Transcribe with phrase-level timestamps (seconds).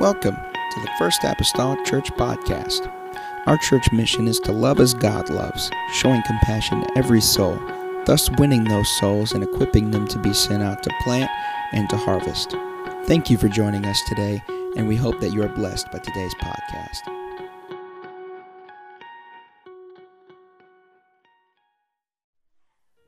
[0.00, 2.90] Welcome to the First Apostolic Church Podcast.
[3.44, 7.60] Our church mission is to love as God loves, showing compassion to every soul,
[8.06, 11.30] thus winning those souls and equipping them to be sent out to plant
[11.72, 12.52] and to harvest.
[13.04, 14.42] Thank you for joining us today,
[14.74, 17.00] and we hope that you are blessed by today's podcast.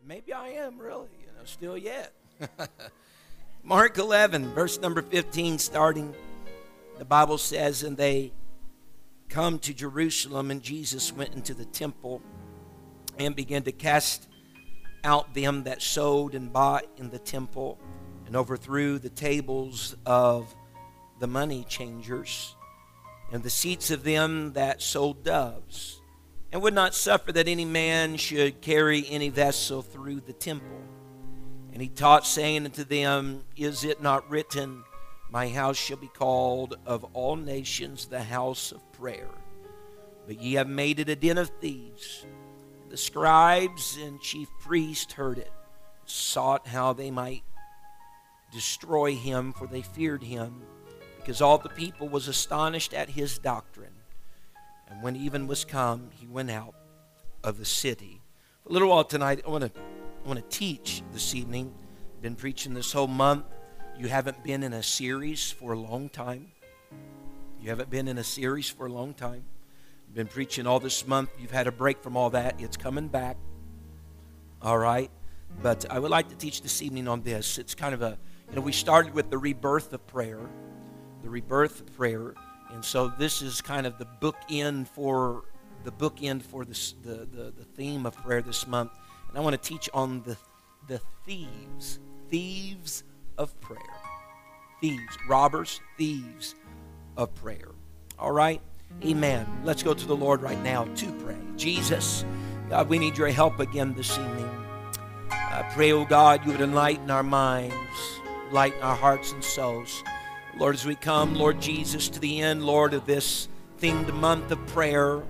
[0.06, 2.12] Maybe I am really, you know, still yet.
[3.62, 6.14] Mark 11, verse number 15, starting,
[6.98, 8.32] the Bible says, And they
[9.28, 12.22] come to Jerusalem, and Jesus went into the temple
[13.18, 14.28] and began to cast
[15.04, 17.78] out them that sold and bought in the temple,
[18.26, 20.54] and overthrew the tables of
[21.18, 22.56] the money changers,
[23.32, 26.00] and the seats of them that sold doves,
[26.52, 30.82] and would not suffer that any man should carry any vessel through the temple.
[31.72, 34.84] And he taught, saying unto them, Is it not written,
[35.32, 39.30] My house shall be called of all nations the house of prayer?
[40.26, 42.26] But ye have made it a den of thieves.
[42.90, 45.50] The scribes and chief priests heard it,
[46.04, 47.44] sought how they might
[48.52, 50.60] destroy him, for they feared him,
[51.16, 53.94] because all the people was astonished at his doctrine.
[54.90, 56.74] And when even was come, he went out
[57.42, 58.20] of the city.
[58.62, 61.72] For a little while tonight, I want to I want to teach this evening.
[62.20, 63.46] Been preaching this whole month.
[63.98, 66.48] You haven't been in a series for a long time.
[67.60, 69.44] You haven't been in a series for a long time.
[70.08, 71.30] You've Been preaching all this month.
[71.38, 72.56] You've had a break from all that.
[72.58, 73.36] It's coming back.
[74.62, 75.10] All right.
[75.62, 77.58] But I would like to teach this evening on this.
[77.58, 80.40] It's kind of a, you know, we started with the rebirth of prayer,
[81.22, 82.34] the rebirth of prayer.
[82.72, 85.44] And so this is kind of the bookend for
[85.84, 88.92] the bookend for this, the, the, the theme of prayer this month.
[89.28, 90.36] And I want to teach on the,
[90.88, 91.98] the thieves,
[92.30, 93.04] thieves
[93.38, 93.78] of prayer.
[94.80, 96.54] Thieves, robbers, thieves
[97.16, 97.68] of prayer.
[98.18, 98.60] All right?
[99.04, 99.46] Amen.
[99.64, 101.38] Let's go to the Lord right now to pray.
[101.56, 102.24] Jesus,
[102.68, 104.50] God, we need your help again this evening.
[105.30, 107.74] I pray, oh God, you would enlighten our minds,
[108.50, 110.02] lighten our hearts and souls.
[110.56, 113.48] Lord, as we come, Lord Jesus, to the end, Lord, of this
[113.80, 115.22] themed month of prayer,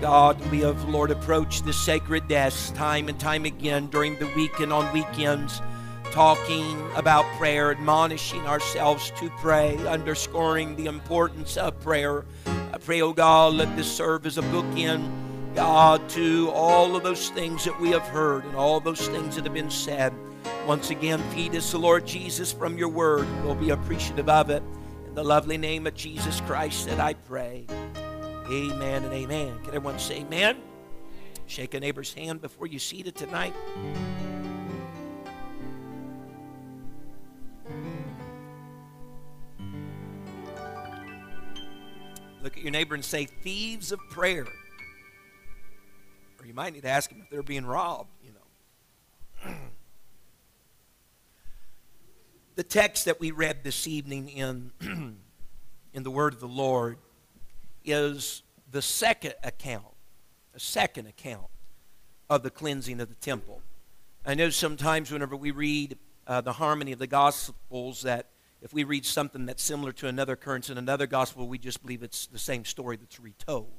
[0.00, 4.60] God, we have, Lord, approached this sacred desk time and time again during the week
[4.60, 5.60] and on weekends,
[6.12, 12.24] talking about prayer, admonishing ourselves to pray, underscoring the importance of prayer.
[12.46, 15.10] I pray, oh God, let this serve as a bookend,
[15.54, 19.44] God, to all of those things that we have heard and all those things that
[19.44, 20.12] have been said.
[20.66, 23.26] Once again, feed us, the Lord Jesus, from your word.
[23.44, 24.62] We'll be appreciative of it.
[25.06, 27.66] In the lovely name of Jesus Christ that I pray.
[28.50, 29.58] Amen and amen.
[29.60, 30.58] Can everyone say amen?
[31.46, 33.54] Shake a neighbor's hand before you seated tonight.
[42.42, 44.46] Look at your neighbor and say, thieves of prayer.
[46.40, 49.54] Or you might need to ask them if they're being robbed, you know.
[52.54, 54.72] the text that we read this evening in,
[55.92, 56.98] in the Word of the Lord
[57.84, 59.84] is the second account,
[60.54, 61.46] a second account
[62.30, 63.62] of the cleansing of the temple.
[64.24, 68.26] I know sometimes whenever we read uh, the harmony of the Gospels that
[68.60, 72.02] if we read something that's similar to another occurrence in another gospel, we just believe
[72.02, 73.70] it's the same story that's retold.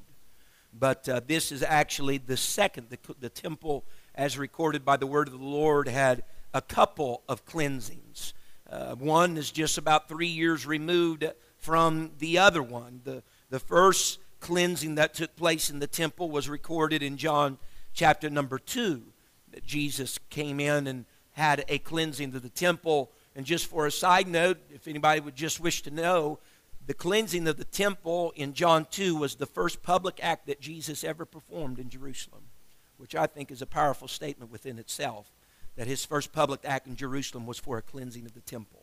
[0.72, 2.88] But uh, this is actually the second.
[2.90, 6.22] The, the temple, as recorded by the word of the Lord, had
[6.54, 8.34] a couple of cleansings.
[8.70, 11.24] Uh, one is just about three years removed
[11.58, 13.00] from the other one.
[13.04, 17.58] The, the first cleansing that took place in the temple was recorded in John
[17.92, 19.02] chapter number 2.
[19.50, 23.90] That Jesus came in and had a cleansing of the temple and just for a
[23.90, 26.40] side note, if anybody would just wish to know,
[26.86, 31.02] the cleansing of the temple in John 2 was the first public act that Jesus
[31.04, 32.42] ever performed in Jerusalem,
[32.98, 35.32] which I think is a powerful statement within itself
[35.76, 38.82] that his first public act in Jerusalem was for a cleansing of the temple.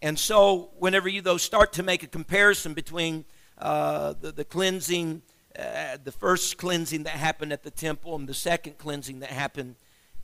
[0.00, 3.26] And so, whenever you, though, start to make a comparison between
[3.58, 5.20] uh, the, the cleansing,
[5.58, 9.74] uh, the first cleansing that happened at the temple and the second cleansing that happened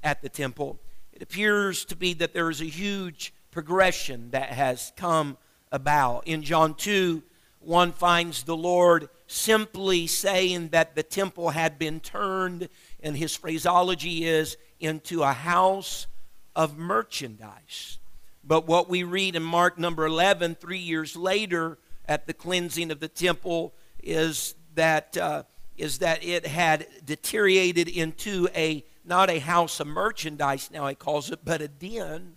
[0.03, 0.81] at the temple,
[1.13, 5.37] it appears to be that there is a huge progression that has come
[5.73, 6.27] about.
[6.27, 7.23] In John 2,
[7.61, 12.69] one finds the Lord simply saying that the temple had been turned,
[13.03, 16.07] and his phraseology is into a house
[16.55, 17.99] of merchandise.
[18.43, 23.01] But what we read in Mark number 11, three years later, at the cleansing of
[23.01, 25.43] the temple, is that, uh,
[25.77, 31.31] is that it had deteriorated into a not a house of merchandise, now he calls
[31.31, 32.37] it, but a den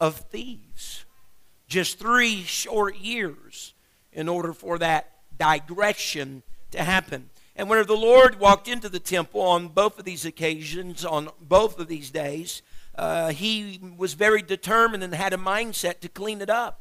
[0.00, 1.04] of thieves.
[1.68, 3.74] Just three short years.
[4.12, 7.30] in order for that digression to happen.
[7.56, 11.78] And whenever the Lord walked into the temple on both of these occasions, on both
[11.78, 12.62] of these days,
[12.96, 16.80] uh, he was very determined and had a mindset to clean it up,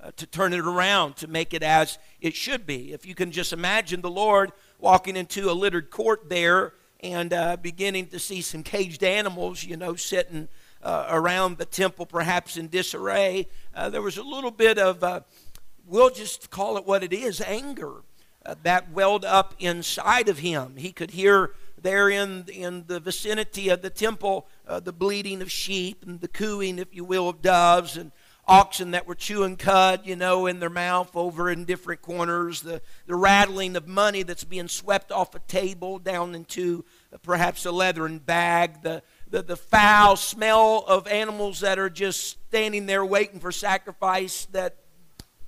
[0.00, 2.92] uh, to turn it around, to make it as it should be.
[2.92, 7.56] If you can just imagine the Lord walking into a littered court there and uh,
[7.56, 10.48] beginning to see some caged animals, you know, sitting
[10.82, 15.20] uh, around the temple, perhaps in disarray, uh, there was a little bit of, uh,
[15.86, 18.02] we'll just call it what it is, anger
[18.62, 20.76] that welled up inside of him.
[20.76, 21.52] He could hear
[21.82, 26.28] there in, in the vicinity of the temple uh, the bleating of sheep and the
[26.28, 28.12] cooing, if you will, of doves and
[28.46, 32.80] oxen that were chewing cud, you know, in their mouth over in different corners, the,
[33.06, 37.70] the rattling of money that's being swept off a table down into uh, perhaps a
[37.70, 43.40] leathern bag, the, the, the foul smell of animals that are just standing there waiting
[43.40, 44.76] for sacrifice, that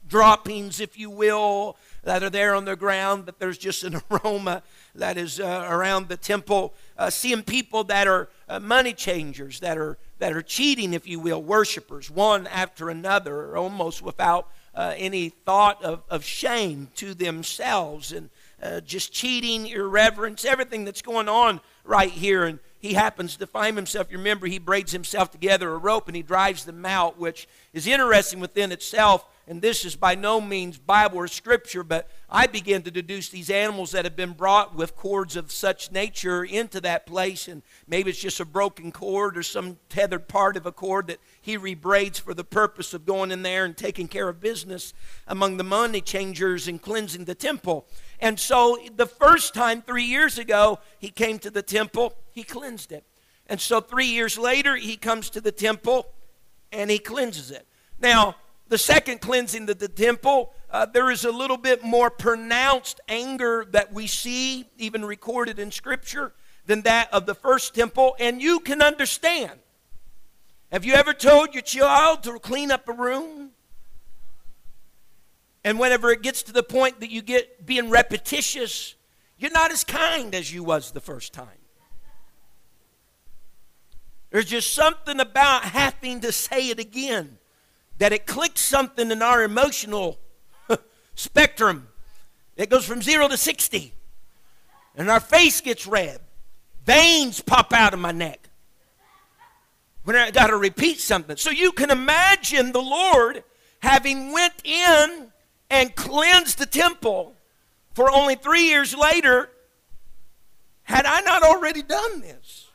[0.07, 4.63] droppings, if you will, that are there on the ground, but there's just an aroma
[4.95, 6.75] that is uh, around the temple.
[6.99, 11.21] Uh, seeing people that are uh, money changers, that are, that are cheating, if you
[11.21, 18.13] will, worshipers, one after another, almost without uh, any thought of, of shame to themselves,
[18.13, 18.31] and
[18.63, 22.45] uh, just cheating, irreverence, everything that's going on right here.
[22.45, 24.11] And he happens to find himself.
[24.11, 27.87] You remember, he braids himself together a rope and he drives them out, which is
[27.87, 32.83] interesting within itself and this is by no means Bible or Scripture, but I begin
[32.83, 37.05] to deduce these animals that have been brought with cords of such nature into that
[37.05, 41.09] place, and maybe it's just a broken cord or some tethered part of a cord
[41.09, 44.95] that he rebraids for the purpose of going in there and taking care of business
[45.27, 47.89] among the money changers and cleansing the temple.
[48.21, 52.93] And so the first time, three years ago, he came to the temple, he cleansed
[52.93, 53.03] it.
[53.49, 56.07] And so three years later, he comes to the temple
[56.71, 57.67] and he cleanses it.
[57.99, 58.37] Now,
[58.71, 63.67] the second cleansing of the temple, uh, there is a little bit more pronounced anger
[63.73, 66.33] that we see, even recorded in Scripture,
[66.67, 69.59] than that of the first temple, and you can understand.
[70.71, 73.51] Have you ever told your child to clean up a room?
[75.65, 78.95] And whenever it gets to the point that you get being repetitious,
[79.37, 81.49] you're not as kind as you was the first time.
[84.31, 87.40] There's just something about having to say it again
[88.01, 90.19] that it clicks something in our emotional
[91.15, 91.87] spectrum.
[92.57, 93.93] It goes from zero to 60.
[94.97, 96.19] And our face gets red.
[96.87, 98.49] Veins pop out of my neck.
[100.05, 101.37] When I got to repeat something.
[101.37, 103.45] So you can imagine the Lord
[103.81, 105.31] having went in
[105.69, 107.35] and cleansed the temple
[107.93, 109.51] for only three years later.
[110.85, 112.70] Had I not already done this?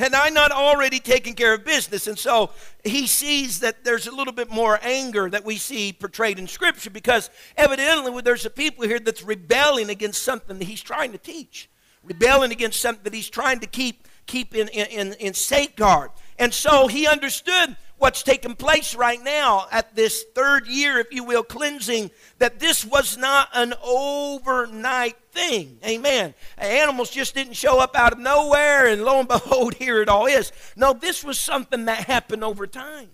[0.00, 2.06] Had I not already taken care of business?
[2.06, 2.52] And so
[2.82, 6.88] he sees that there's a little bit more anger that we see portrayed in Scripture
[6.88, 11.68] because evidently there's a people here that's rebelling against something that he's trying to teach,
[12.02, 16.12] rebelling against something that he's trying to keep, keep in, in, in safeguard.
[16.38, 21.22] And so he understood what's taking place right now at this third year, if you
[21.22, 25.78] will, cleansing, that this was not an overnight thing.
[25.84, 26.34] Amen.
[26.56, 30.26] Animals just didn't show up out of nowhere, and lo and behold, here it all
[30.26, 30.50] is.
[30.76, 33.10] No, this was something that happened over time.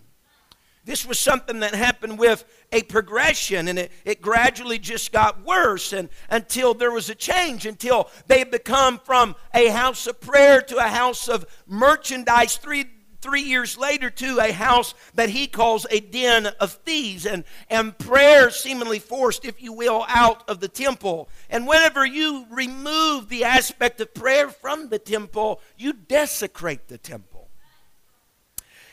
[0.85, 5.93] This was something that happened with a progression, and it, it gradually just got worse
[5.93, 10.62] and, until there was a change, until they had become from a house of prayer
[10.62, 12.57] to a house of merchandise.
[12.57, 12.85] Three
[13.26, 17.99] three years later to a house that he calls a den of thieves and, and
[17.99, 21.28] prayer seemingly forced, if you will, out of the temple.
[21.50, 27.36] And whenever you remove the aspect of prayer from the temple, you desecrate the temple.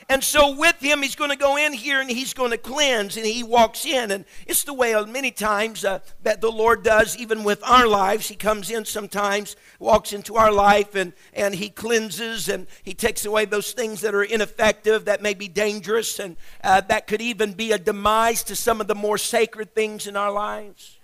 [0.08, 3.16] And so with him, he's going to go in here and he's going to cleanse,
[3.16, 4.10] and he walks in.
[4.10, 8.28] And it's the way many times uh, that the Lord does, even with our lives.
[8.28, 13.24] He comes in sometimes, walks into our life, and, and he cleanses and he takes
[13.24, 17.52] away those things that are ineffective, that may be dangerous, and uh, that could even
[17.52, 20.98] be a demise to some of the more sacred things in our lives.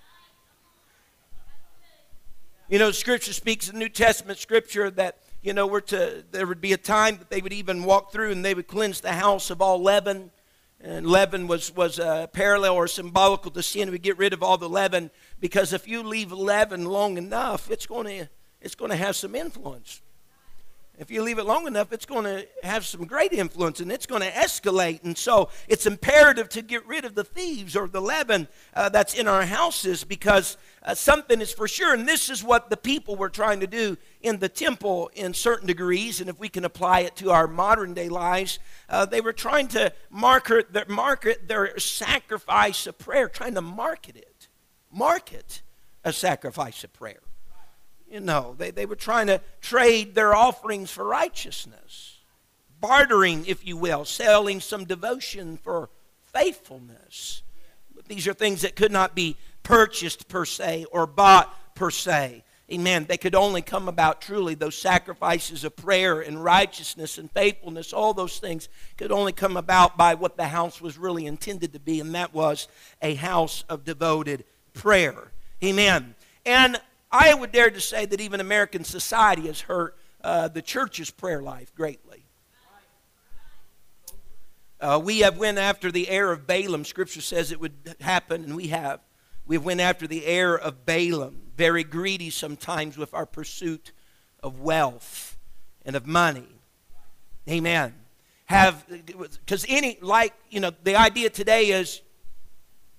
[2.68, 6.60] You know, Scripture speaks in New Testament Scripture that you know, were to, there would
[6.60, 9.50] be a time that they would even walk through and they would cleanse the house
[9.50, 10.30] of all leaven.
[10.82, 13.90] And leaven was, was a parallel or symbolical to sin.
[13.90, 17.86] We get rid of all the leaven because if you leave leaven long enough, it's
[17.86, 18.28] going to,
[18.60, 20.00] it's going to have some influence.
[20.98, 24.04] If you leave it long enough, it's going to have some great influence and it's
[24.04, 25.02] going to escalate.
[25.02, 29.14] And so it's imperative to get rid of the thieves or the leaven uh, that's
[29.14, 31.94] in our houses because uh, something is for sure.
[31.94, 35.66] And this is what the people were trying to do in the temple in certain
[35.66, 36.20] degrees.
[36.20, 38.58] And if we can apply it to our modern day lives,
[38.88, 44.16] uh, they were trying to market their, market their sacrifice of prayer, trying to market
[44.16, 44.48] it.
[44.90, 45.62] market
[46.04, 47.20] a sacrifice of prayer.
[48.10, 52.18] You know, they, they were trying to trade their offerings for righteousness,
[52.80, 55.90] bartering, if you will, selling some devotion for
[56.32, 57.42] faithfulness.
[58.10, 62.42] These are things that could not be purchased per se or bought per se.
[62.68, 63.06] Amen.
[63.08, 68.12] They could only come about truly, those sacrifices of prayer and righteousness and faithfulness, all
[68.12, 72.00] those things could only come about by what the house was really intended to be,
[72.00, 72.66] and that was
[73.00, 74.42] a house of devoted
[74.74, 75.30] prayer.
[75.62, 76.16] Amen.
[76.44, 76.80] And
[77.12, 81.42] I would dare to say that even American society has hurt uh, the church's prayer
[81.42, 82.19] life greatly.
[84.80, 86.84] Uh, we have went after the heir of Balaam.
[86.84, 89.00] Scripture says it would happen, and we have.
[89.46, 93.92] We have went after the heir of Balaam very greedy sometimes with our pursuit
[94.42, 95.36] of wealth
[95.84, 96.48] and of money.
[97.46, 97.92] Amen.
[98.46, 102.00] Have, because any, like, you know, the idea today is,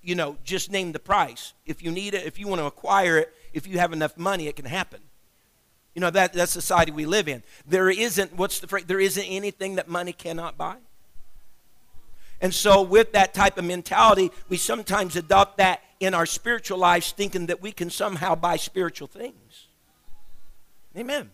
[0.00, 1.54] you know, just name the price.
[1.66, 4.46] If you need it, if you want to acquire it, if you have enough money,
[4.46, 5.00] it can happen.
[5.96, 7.42] You know, that, that's society we live in.
[7.66, 8.84] There isn't, what's the phrase?
[8.86, 10.76] There isn't anything that money cannot buy.
[12.42, 17.12] And so, with that type of mentality, we sometimes adopt that in our spiritual lives,
[17.12, 19.68] thinking that we can somehow buy spiritual things.
[20.96, 21.30] Amen.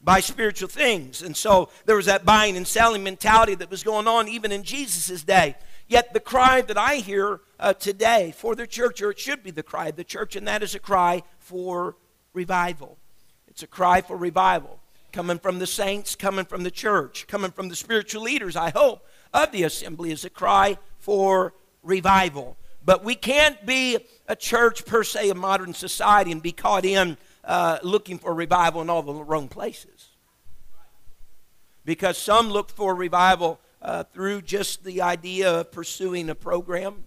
[0.00, 1.22] Buy spiritual things.
[1.22, 4.62] And so, there was that buying and selling mentality that was going on even in
[4.62, 5.56] Jesus' day.
[5.88, 9.50] Yet, the cry that I hear uh, today for the church, or it should be
[9.50, 11.96] the cry of the church, and that is a cry for
[12.32, 12.96] revival.
[13.48, 14.78] It's a cry for revival
[15.10, 19.04] coming from the saints, coming from the church, coming from the spiritual leaders, I hope
[19.34, 22.56] of the assembly is a cry for revival.
[22.84, 23.98] But we can't be
[24.28, 28.80] a church per se of modern society and be caught in uh, looking for revival
[28.80, 30.10] in all the wrong places.
[31.84, 37.04] Because some look for revival uh, through just the idea of pursuing a program.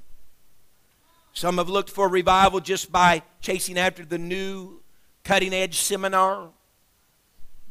[1.34, 4.82] Some have looked for revival just by chasing after the new
[5.24, 6.50] cutting edge seminar,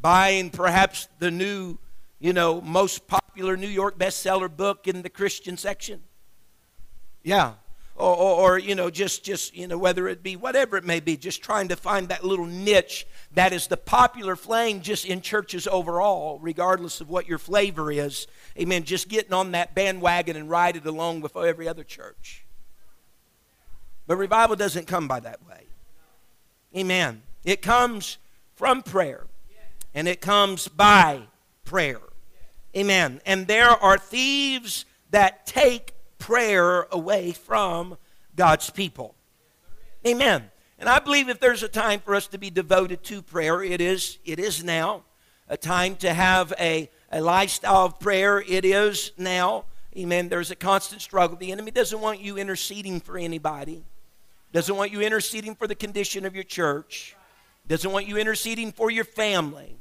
[0.00, 1.78] buying perhaps the new
[2.18, 6.02] you know, most popular New York bestseller book in the Christian section.
[7.22, 7.54] Yeah.
[7.96, 11.00] Or, or, or, you know, just, just, you know, whether it be whatever it may
[11.00, 15.22] be, just trying to find that little niche that is the popular flame just in
[15.22, 18.26] churches overall, regardless of what your flavor is.
[18.58, 18.84] Amen.
[18.84, 22.44] Just getting on that bandwagon and ride it along with every other church.
[24.06, 25.64] But revival doesn't come by that way.
[26.76, 27.22] Amen.
[27.44, 28.18] It comes
[28.56, 29.24] from prayer,
[29.94, 31.22] and it comes by
[31.66, 32.00] prayer.
[32.74, 33.20] Amen.
[33.26, 37.98] And there are thieves that take prayer away from
[38.34, 39.14] God's people.
[40.06, 40.50] Amen.
[40.78, 43.80] And I believe if there's a time for us to be devoted to prayer, it
[43.80, 45.04] is, it is now.
[45.48, 49.64] A time to have a, a lifestyle of prayer, it is now.
[49.96, 50.28] Amen.
[50.28, 51.36] There's a constant struggle.
[51.36, 53.84] The enemy doesn't want you interceding for anybody,
[54.52, 57.16] doesn't want you interceding for the condition of your church,
[57.66, 59.78] doesn't want you interceding for your family.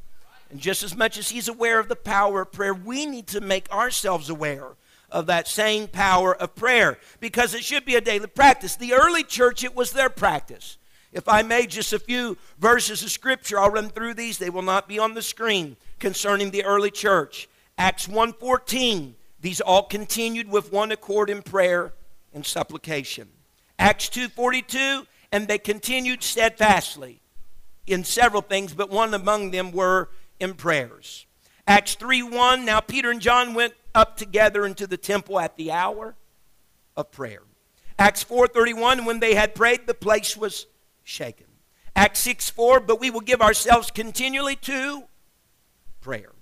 [0.50, 3.42] And just as much as he's aware of the power of prayer, we need to
[3.42, 4.75] make ourselves aware
[5.10, 8.75] of that same power of prayer because it should be a daily practice.
[8.75, 10.78] The early church, it was their practice.
[11.12, 14.38] If I may, just a few verses of scripture, I'll run through these.
[14.38, 17.48] They will not be on the screen concerning the early church.
[17.78, 19.16] Acts 1:14.
[19.40, 21.94] These all continued with one accord in prayer
[22.34, 23.30] and supplication.
[23.80, 27.22] Acts 2:42, and they continued steadfastly
[27.88, 31.25] in several things, but one among them were in prayers.
[31.68, 35.72] Acts 3 1, now Peter and John went up together into the temple at the
[35.72, 36.15] hour
[36.96, 37.42] of prayer.
[37.98, 40.68] Acts 4:31 when they had prayed the place was
[41.04, 41.48] shaken.
[41.96, 45.06] Acts 6 4 but we will give ourselves continually to
[46.01, 46.34] prayer.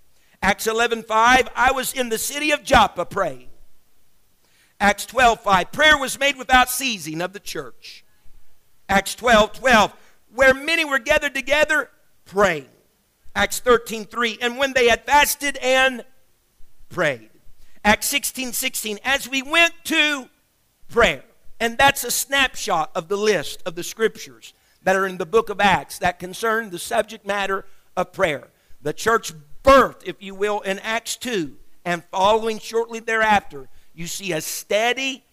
[0.42, 3.50] Acts 11:5 I was in the city of Joppa praying.
[4.80, 8.04] Acts 12:5 prayer was made without ceasing of the church.
[8.90, 9.94] Acts 12:12
[10.34, 11.92] where many were gathered together
[12.26, 12.73] praying.
[13.36, 14.40] Acts 13 3.
[14.42, 16.04] And when they had fasted and
[16.90, 17.30] prayed.
[17.84, 19.00] Acts 16 16.
[19.04, 20.30] As we went to
[20.90, 21.24] prayer.
[21.60, 25.50] And that's a snapshot of the list of the scriptures that are in the book
[25.50, 28.50] of Acts that concern the subject matter of prayer.
[28.82, 29.32] The church
[29.64, 35.24] birth, if you will, in Acts 2, and following shortly thereafter, you see a steady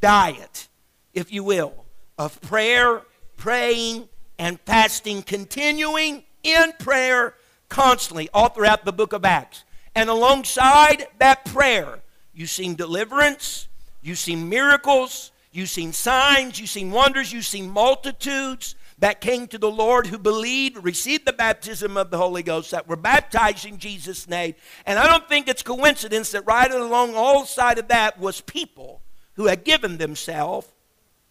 [0.00, 0.68] diet,
[1.12, 1.72] if you will,
[2.18, 3.02] of prayer,
[3.36, 7.34] praying, and fasting, continuing in prayer
[7.70, 9.64] constantly all throughout the book of Acts.
[9.94, 12.00] And alongside that prayer,
[12.34, 13.68] you've seen deliverance,
[14.02, 19.56] you've seen miracles, you've seen signs, you've seen wonders, you've seen multitudes that came to
[19.56, 23.78] the Lord who believed, received the baptism of the Holy Ghost, that were baptized in
[23.78, 24.54] Jesus' name.
[24.84, 29.00] And I don't think it's coincidence that right along all side of that was people
[29.34, 30.68] who had given themselves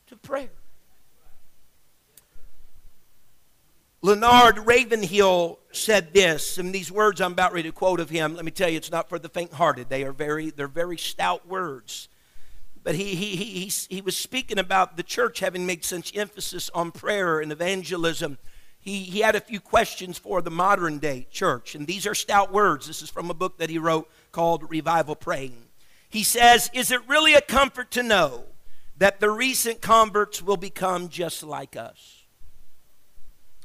[0.07, 0.49] to prayer.
[4.01, 8.35] Leonard Ravenhill said this, and these words I'm about ready to quote of him.
[8.35, 9.89] Let me tell you, it's not for the faint-hearted.
[9.89, 12.09] They are very, they're very stout words.
[12.83, 16.69] But he, he, he, he, he was speaking about the church having made such emphasis
[16.73, 18.37] on prayer and evangelism.
[18.79, 22.51] He, he had a few questions for the modern day church, and these are stout
[22.51, 22.87] words.
[22.87, 25.65] This is from a book that he wrote called Revival Praying.
[26.09, 28.45] He says, Is it really a comfort to know
[28.97, 32.18] that the recent converts will become just like us?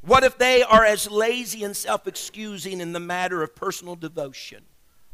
[0.05, 4.65] What if they are as lazy and self excusing in the matter of personal devotion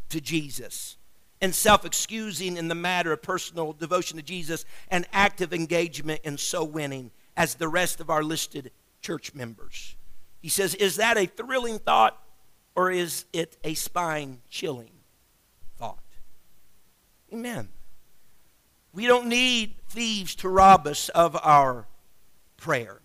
[0.08, 0.96] to Jesus?
[1.40, 6.36] And self excusing in the matter of personal devotion to Jesus and active engagement in
[6.38, 9.94] so winning as the rest of our listed church members.
[10.40, 12.20] He says, Is that a thrilling thought
[12.74, 14.90] or is it a spine chilling
[15.78, 16.02] thought?
[17.32, 17.68] Amen.
[18.92, 21.86] We don't need thieves to rob us of our
[22.56, 22.99] prayer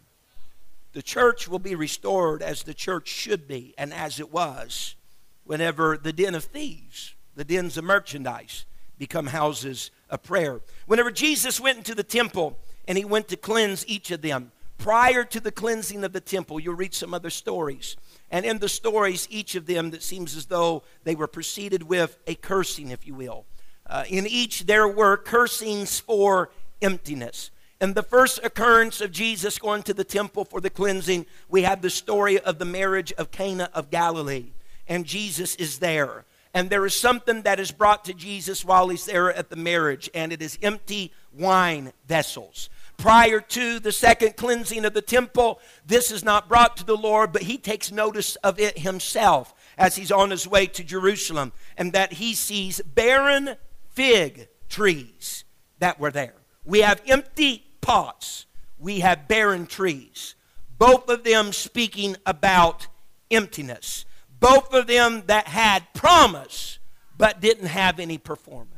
[0.96, 4.96] the church will be restored as the church should be and as it was
[5.44, 8.66] whenever the den of thieves, the dens of merchandise,
[8.98, 10.62] become houses of prayer.
[10.88, 15.26] Whenever Jesus went into the temple and he went to cleanse each of them, prior
[15.26, 17.98] to the cleansing of the temple, you'll read some other stories.
[18.32, 22.18] And in the stories, each of them, that seems as though they were preceded with
[22.26, 23.46] a cursing, if you will.
[23.86, 27.52] Uh, in each, there were cursings for emptiness.
[27.82, 31.82] In the first occurrence of Jesus going to the temple for the cleansing, we have
[31.82, 34.54] the story of the marriage of Cana of Galilee.
[34.88, 36.26] And Jesus is there.
[36.54, 40.10] And there is something that is brought to Jesus while he's there at the marriage,
[40.14, 42.70] and it is empty wine vessels.
[42.96, 47.34] Prior to the second cleansing of the temple, this is not brought to the Lord,
[47.34, 51.92] but he takes notice of it himself as he's on his way to Jerusalem, and
[51.92, 53.58] that he sees barren
[53.90, 55.44] fig trees
[55.80, 56.36] that were there.
[56.64, 58.48] We have empty pots,
[58.80, 60.34] we have barren trees.
[60.78, 62.88] Both of them speaking about
[63.30, 64.06] emptiness.
[64.40, 66.80] Both of them that had promise
[67.18, 68.72] but didn't have any performance.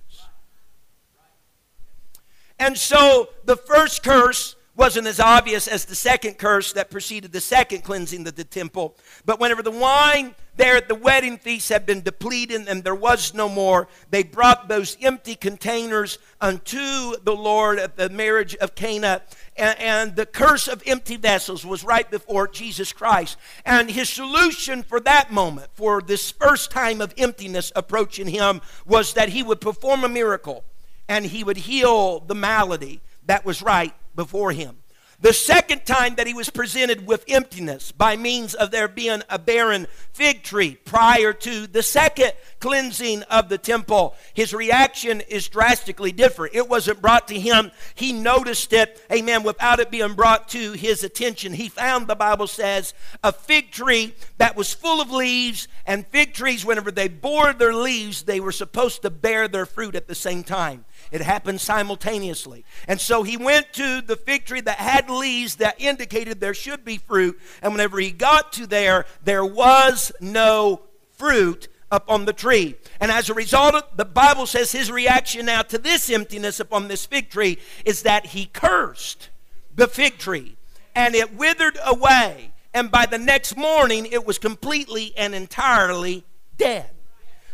[2.60, 7.42] And so the first curse wasn't as obvious as the second curse that preceded the
[7.42, 8.96] second cleansing of the temple.
[9.26, 13.34] But whenever the wine there at the wedding feast had been depleted and there was
[13.34, 19.24] no more, they brought those empty containers unto the Lord at the marriage of Cana.
[19.56, 23.38] And, the curse of empty vessels was right before Jesus Christ.
[23.66, 29.13] And his solution for that moment, for this first time of emptiness approaching him, was
[29.13, 30.63] that he would perform a miracle
[31.10, 34.80] and he would heal the malady that was right before him.
[35.19, 39.39] The second time that he was presented with emptiness by means of there being a
[39.39, 46.12] barren fig tree prior to the second cleansing of the temple, his reaction is drastically
[46.12, 46.53] different.
[46.53, 51.03] It wasn't brought to him, he noticed it, amen, without it being brought to his
[51.03, 51.53] attention.
[51.53, 56.36] He found, the Bible says, a fig tree that was full of leaves, and fig
[56.36, 60.13] trees, whenever they bore their leaves, they were supposed to bear their fruit at the
[60.13, 60.86] same time.
[61.12, 62.65] It happened simultaneously.
[62.88, 66.83] And so he went to the fig tree that had leaves that indicated there should
[66.83, 67.39] be fruit.
[67.62, 70.81] And whenever he got to there, there was no
[71.13, 72.75] fruit up on the tree.
[72.99, 77.05] And as a result, the Bible says his reaction now to this emptiness upon this
[77.05, 79.29] fig tree is that he cursed
[79.75, 80.57] the fig tree
[80.95, 82.51] and it withered away.
[82.73, 86.25] And by the next morning, it was completely and entirely
[86.57, 86.89] dead.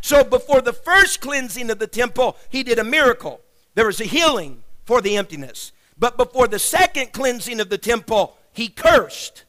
[0.04, 3.40] So before the first cleansing of the temple, he did a miracle.
[3.74, 5.72] There was a healing for the emptiness.
[5.98, 9.46] But before the second cleansing of the temple, he cursed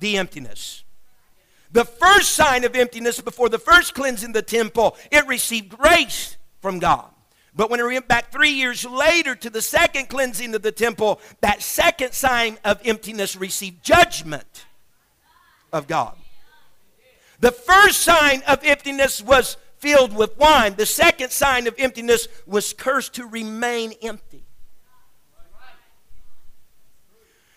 [0.00, 0.82] the emptiness.
[1.70, 6.36] The first sign of emptiness before the first cleansing of the temple, it received grace
[6.60, 7.08] from God.
[7.54, 11.20] But when it went back three years later to the second cleansing of the temple,
[11.42, 14.66] that second sign of emptiness received judgment
[15.72, 16.16] of God.
[17.38, 20.74] The first sign of emptiness was filled with wine.
[20.76, 24.44] The second sign of emptiness was cursed to remain empty.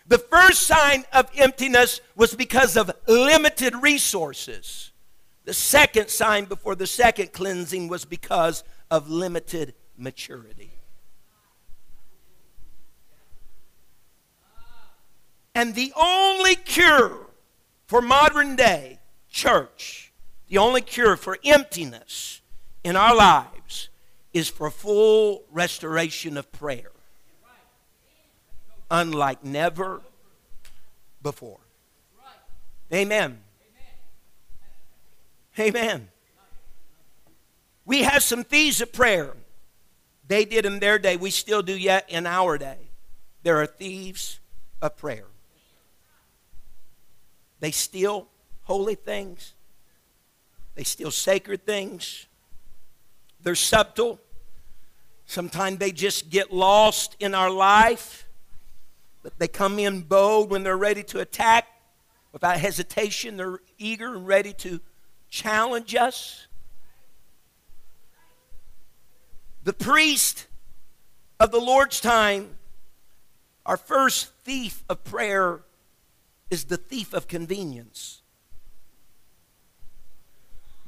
[0.06, 4.90] The first sign of emptiness was because of limited resources.
[5.44, 10.72] The second sign before the second cleansing was because of limited maturity.
[15.54, 17.28] And the only cure
[17.86, 20.09] for modern day church
[20.50, 22.42] the only cure for emptiness
[22.82, 23.88] in our lives
[24.32, 26.90] is for full restoration of prayer,
[28.90, 30.02] unlike never
[31.22, 31.60] before.
[32.92, 33.42] Amen.
[35.56, 36.08] Amen.
[37.84, 39.34] We have some thieves of prayer.
[40.26, 42.90] They did in their day, we still do yet in our day.
[43.44, 44.40] There are thieves
[44.82, 45.26] of prayer.
[47.60, 48.26] They steal
[48.62, 49.54] holy things,
[50.74, 52.26] they steal sacred things.
[53.42, 54.20] They're subtle.
[55.26, 58.26] Sometimes they just get lost in our life.
[59.22, 61.66] But they come in bold when they're ready to attack.
[62.32, 64.80] Without hesitation, they're eager and ready to
[65.28, 66.46] challenge us.
[69.64, 70.46] The priest
[71.38, 72.56] of the Lord's time,
[73.66, 75.60] our first thief of prayer
[76.50, 78.19] is the thief of convenience.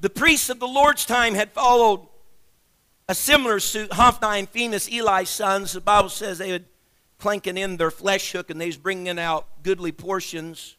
[0.02, 2.08] The priests of the Lord's time had followed
[3.08, 3.92] a similar suit.
[3.92, 6.64] Hophni and Phinehas, Eli's sons, the Bible says they would
[7.20, 10.76] clanking in their flesh hook and they was bringing out goodly portions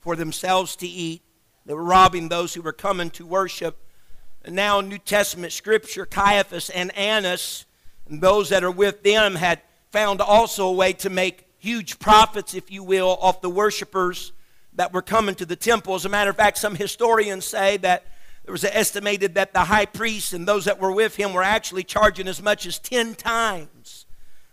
[0.00, 1.22] for themselves to eat.
[1.66, 3.78] They were robbing those who were coming to worship.
[4.44, 7.64] And now, New Testament scripture, Caiaphas and Annas
[8.08, 12.54] and those that are with them had found also a way to make huge profits,
[12.54, 14.32] if you will, off the worshipers
[14.72, 15.94] that were coming to the temple.
[15.94, 18.04] As a matter of fact, some historians say that
[18.44, 21.84] there was estimated that the high priest and those that were with him were actually
[21.84, 24.06] charging as much as 10 times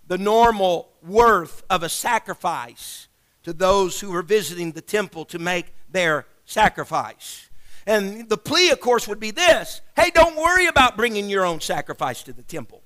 [0.07, 3.07] the normal worth of a sacrifice
[3.43, 7.49] to those who were visiting the temple to make their sacrifice.
[7.85, 11.61] And the plea, of course, would be this hey, don't worry about bringing your own
[11.61, 12.81] sacrifice to the temple.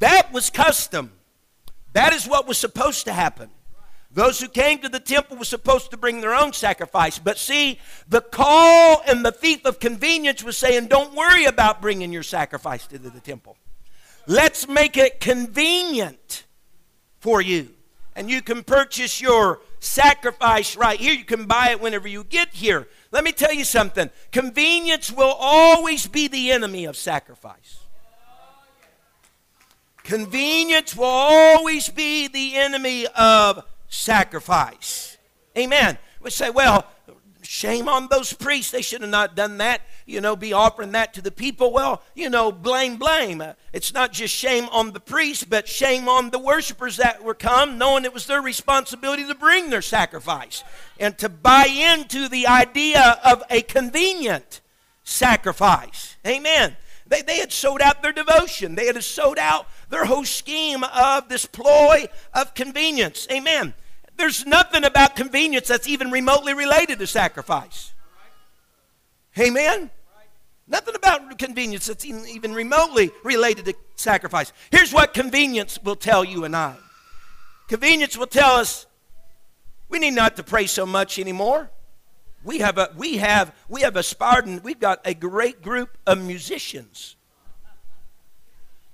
[0.00, 1.12] That was custom.
[1.92, 3.50] That is what was supposed to happen.
[4.14, 7.18] Those who came to the temple were supposed to bring their own sacrifice.
[7.18, 12.12] But see, the call and the thief of convenience was saying, don't worry about bringing
[12.12, 13.56] your sacrifice to the temple.
[14.28, 16.44] Let's make it convenient
[17.18, 17.70] for you.
[18.14, 21.12] And you can purchase your sacrifice right here.
[21.12, 22.86] You can buy it whenever you get here.
[23.10, 27.80] Let me tell you something convenience will always be the enemy of sacrifice.
[30.04, 35.16] Convenience will always be the enemy of sacrifice.
[35.56, 35.98] Amen.
[36.20, 36.86] We say, well,
[37.42, 38.70] shame on those priests.
[38.70, 39.82] They should have not done that.
[40.06, 41.72] You know, be offering that to the people.
[41.72, 43.42] Well, you know, blame, blame.
[43.72, 47.78] It's not just shame on the priests, but shame on the worshipers that were come,
[47.78, 50.64] knowing it was their responsibility to bring their sacrifice
[50.98, 54.60] and to buy into the idea of a convenient
[55.04, 56.16] sacrifice.
[56.26, 56.76] Amen.
[57.06, 58.74] They, they had sold out their devotion.
[58.74, 63.26] They had sold out their whole scheme of this ploy of convenience.
[63.30, 63.74] Amen.
[64.16, 67.92] There's nothing about convenience that's even remotely related to sacrifice.
[69.38, 69.90] Amen?
[70.66, 74.52] Nothing about convenience that's even remotely related to sacrifice.
[74.70, 76.76] Here's what convenience will tell you and I
[77.68, 78.86] convenience will tell us
[79.88, 81.70] we need not to pray so much anymore.
[82.42, 86.22] We have a, we have, we have a Spartan, we've got a great group of
[86.22, 87.16] musicians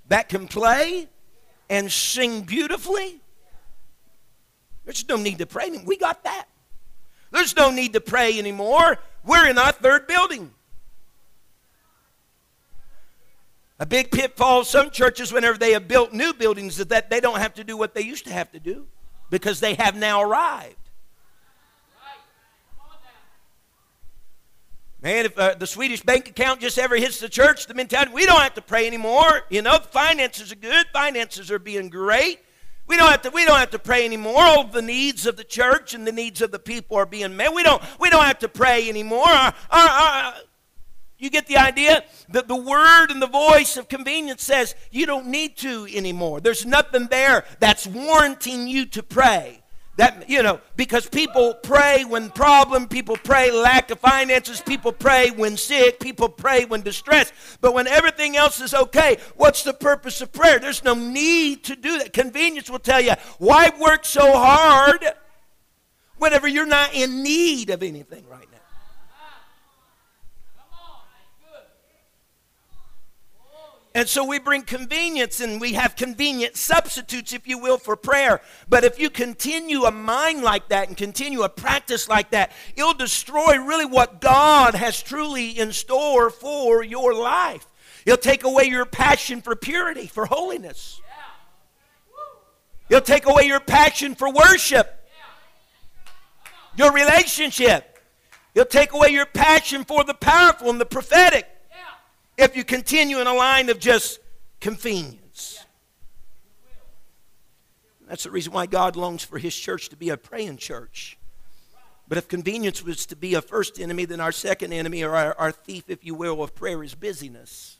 [0.09, 1.09] that can play
[1.69, 3.21] and sing beautifully
[4.91, 5.67] there's no need to pray.
[5.67, 5.85] anymore.
[5.87, 6.47] We got that.
[7.31, 8.99] There's no need to pray anymore.
[9.25, 10.51] We're in our third building.
[13.79, 17.39] A big pitfall some churches, whenever they have built new buildings, is that they don't
[17.39, 18.89] have to do what they used to have to do
[19.31, 20.75] because they have now arrived.
[25.01, 28.27] Man, if uh, the Swedish bank account just ever hits the church, the mentality, we
[28.27, 29.43] don't have to pray anymore.
[29.49, 32.41] You know, finances are good, finances are being great.
[32.91, 34.43] We don't have to, we don't have to pray anymore.
[34.43, 37.55] All the needs of the church and the needs of the people are being met.
[37.55, 39.29] We don't, we don't have to pray anymore.
[39.29, 40.35] Our, our, our,
[41.17, 42.03] you get the idea?
[42.31, 46.41] That the word and the voice of convenience says you don't need to anymore.
[46.41, 49.60] There's nothing there that's warranting you to pray.
[50.01, 55.31] That, you know, because people pray when problem, people pray lack of finances, people pray
[55.31, 57.35] when sick, people pray when distressed.
[57.61, 60.59] But when everything else is okay, what's the purpose of prayer?
[60.59, 62.15] There's no need to do that.
[62.15, 65.05] Convenience will tell you, why work so hard
[66.17, 68.61] whenever you're not in need of anything right now?
[73.93, 78.41] And so we bring convenience and we have convenient substitutes, if you will, for prayer.
[78.69, 82.95] But if you continue a mind like that and continue a practice like that, it'll
[82.95, 87.67] destroy really what God has truly in store for your life.
[88.07, 91.01] It'll take away your passion for purity, for holiness.
[92.89, 95.09] It'll take away your passion for worship,
[96.77, 97.99] your relationship.
[98.55, 101.49] It'll take away your passion for the powerful and the prophetic
[102.41, 104.19] if you continue in a line of just
[104.61, 105.65] convenience.
[108.07, 111.17] That's the reason why God longs for His church to be a praying church.
[112.09, 115.35] But if convenience was to be a first enemy, then our second enemy, or our,
[115.39, 117.79] our thief, if you will, of prayer is busyness.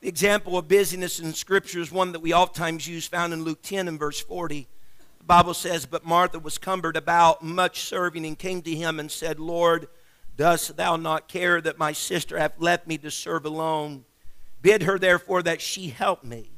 [0.00, 3.62] The example of busyness in Scripture is one that we oftentimes use, found in Luke
[3.62, 4.66] 10 and verse 40.
[5.22, 9.08] The Bible says, But Martha was cumbered about much serving and came to him and
[9.10, 9.86] said, Lord,
[10.36, 14.04] dost thou not care that my sister hath left me to serve alone?
[14.60, 16.50] Bid her therefore that she help me.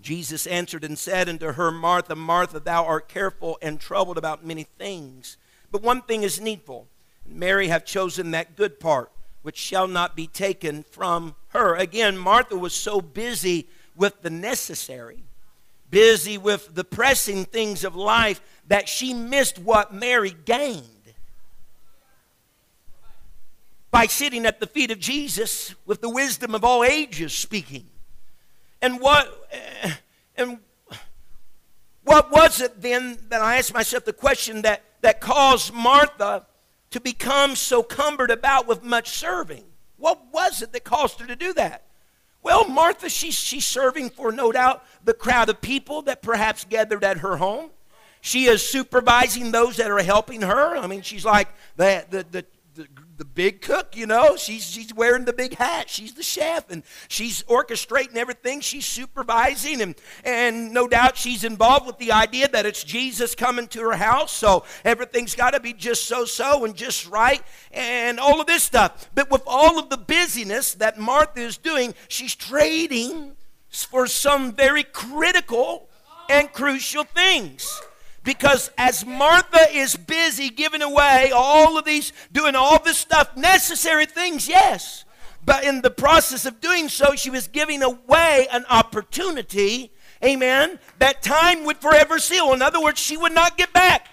[0.00, 4.62] Jesus answered and said unto her, Martha, Martha, thou art careful and troubled about many
[4.62, 5.36] things.
[5.72, 6.86] But one thing is needful.
[7.26, 9.10] Mary hath chosen that good part,
[9.42, 11.74] which shall not be taken from her.
[11.74, 15.24] Again, Martha was so busy with the necessary,
[15.90, 20.82] busy with the pressing things of life, that she missed what Mary gained
[23.90, 27.86] by sitting at the feet of Jesus with the wisdom of all ages speaking.
[28.82, 29.92] And what eh,
[30.36, 30.58] and
[32.04, 36.46] what was it then that I asked myself the question that, that caused Martha
[36.90, 39.64] to become so cumbered about with much serving?
[39.96, 41.84] What was it that caused her to do that?
[42.44, 47.02] Well, Martha, she's, she's serving for no doubt the crowd of people that perhaps gathered
[47.02, 47.70] at her home.
[48.20, 50.76] She is supervising those that are helping her.
[50.76, 52.44] I mean, she's like the, the, the,
[53.16, 54.36] the big cook, you know.
[54.36, 55.88] She's, she's wearing the big hat.
[55.88, 58.60] She's the chef, and she's orchestrating everything.
[58.60, 63.68] She's supervising, and, and no doubt she's involved with the idea that it's Jesus coming
[63.68, 68.18] to her house, so everything's got to be just so so and just right, and
[68.18, 69.08] all of this stuff.
[69.14, 73.32] But with all of the busyness that Martha is doing, she's trading
[73.70, 75.88] for some very critical
[76.28, 77.80] and crucial things.
[78.24, 84.06] Because as Martha is busy giving away all of these, doing all this stuff, necessary
[84.06, 85.04] things, yes.
[85.44, 89.92] But in the process of doing so, she was giving away an opportunity,
[90.24, 92.54] amen, that time would forever seal.
[92.54, 94.08] In other words, she would not get back.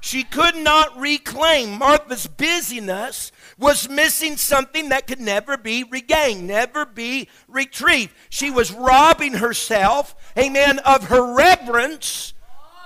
[0.00, 1.78] She could not reclaim.
[1.78, 8.14] Martha's busyness was missing something that could never be regained, never be retrieved.
[8.30, 12.34] She was robbing herself, amen, of her reverence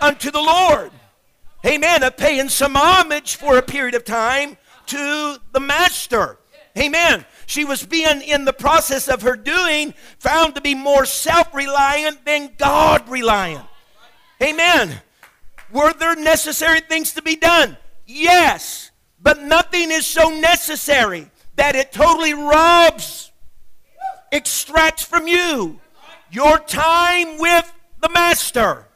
[0.00, 0.90] unto the Lord.
[1.64, 2.02] Amen.
[2.02, 6.38] Of paying some homage for a period of time to the Master.
[6.78, 7.24] Amen.
[7.46, 12.24] She was being in the process of her doing found to be more self reliant
[12.24, 13.66] than God reliant.
[14.42, 15.00] Amen.
[15.72, 17.76] Were there necessary things to be done?
[18.06, 18.90] Yes.
[19.20, 23.30] But nothing is so necessary that it totally robs,
[24.32, 25.80] extracts from you
[26.30, 28.86] your time with the Master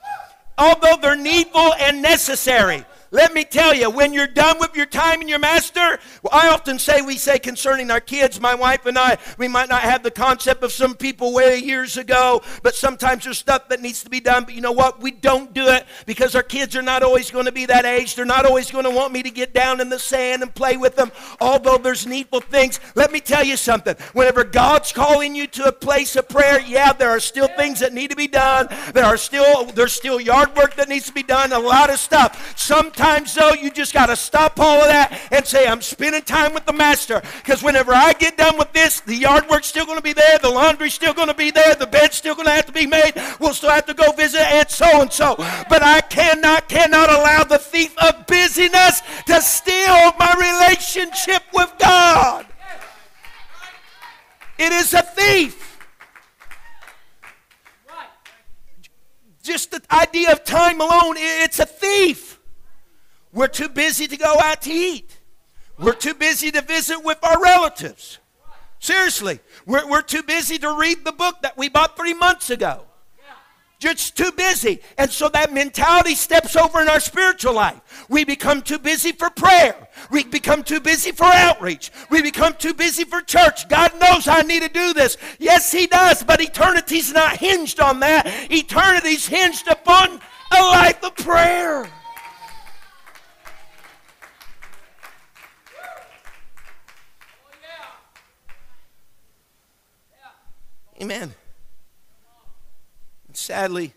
[0.59, 2.85] although they're needful and necessary.
[3.15, 6.49] Let me tell you, when you're done with your time and your master, well, I
[6.49, 10.03] often say, we say concerning our kids, my wife and I, we might not have
[10.03, 14.11] the concept of some people way years ago, but sometimes there's stuff that needs to
[14.11, 14.43] be done.
[14.43, 15.01] But you know what?
[15.01, 18.17] We don't do it because our kids are not always going to be that age.
[18.17, 20.77] They're not always going to want me to get down in the sand and play
[20.77, 22.81] with them, although there's needful things.
[22.97, 23.95] Let me tell you something.
[24.15, 27.93] Whenever God's calling you to a place of prayer, yeah, there are still things that
[27.93, 28.67] need to be done.
[28.93, 32.01] There are still there's still yard work that needs to be done, a lot of
[32.01, 32.59] stuff.
[32.59, 36.23] Sometimes Sometimes, though, you just got to stop all of that and say, I'm spending
[36.23, 37.21] time with the Master.
[37.37, 40.39] Because whenever I get done with this, the yard work's still going to be there,
[40.39, 42.87] the laundry's still going to be there, the bed's still going to have to be
[42.87, 43.13] made.
[43.39, 45.35] We'll still have to go visit Aunt so and so.
[45.37, 52.47] But I cannot, cannot allow the thief of busyness to steal my relationship with God.
[54.59, 55.79] It is a thief.
[59.43, 62.34] Just the idea of time alone, it's a thief.
[63.35, 65.19] We're too busy to go out to eat.
[65.79, 68.21] We're too busy to visit with our relatives.
[68.79, 72.83] Seriously, we're, we're too busy to read the book that we bought three months ago.
[73.81, 74.81] Just too busy.
[74.97, 78.07] And so that mentality steps over in our spiritual life.
[78.09, 79.89] We become too busy for prayer.
[80.11, 81.91] We become too busy for outreach.
[82.09, 83.69] We become too busy for church.
[83.69, 85.19] God knows I need to do this.
[85.39, 88.27] Yes, He does, but eternity's not hinged on that.
[88.51, 90.21] Eternity's hinged upon
[90.57, 91.89] a life of prayer.
[101.01, 101.35] Amen.
[103.27, 103.95] And sadly,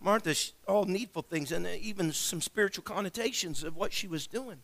[0.00, 0.34] Martha,
[0.66, 4.58] all needful things and even some spiritual connotations of what she was doing.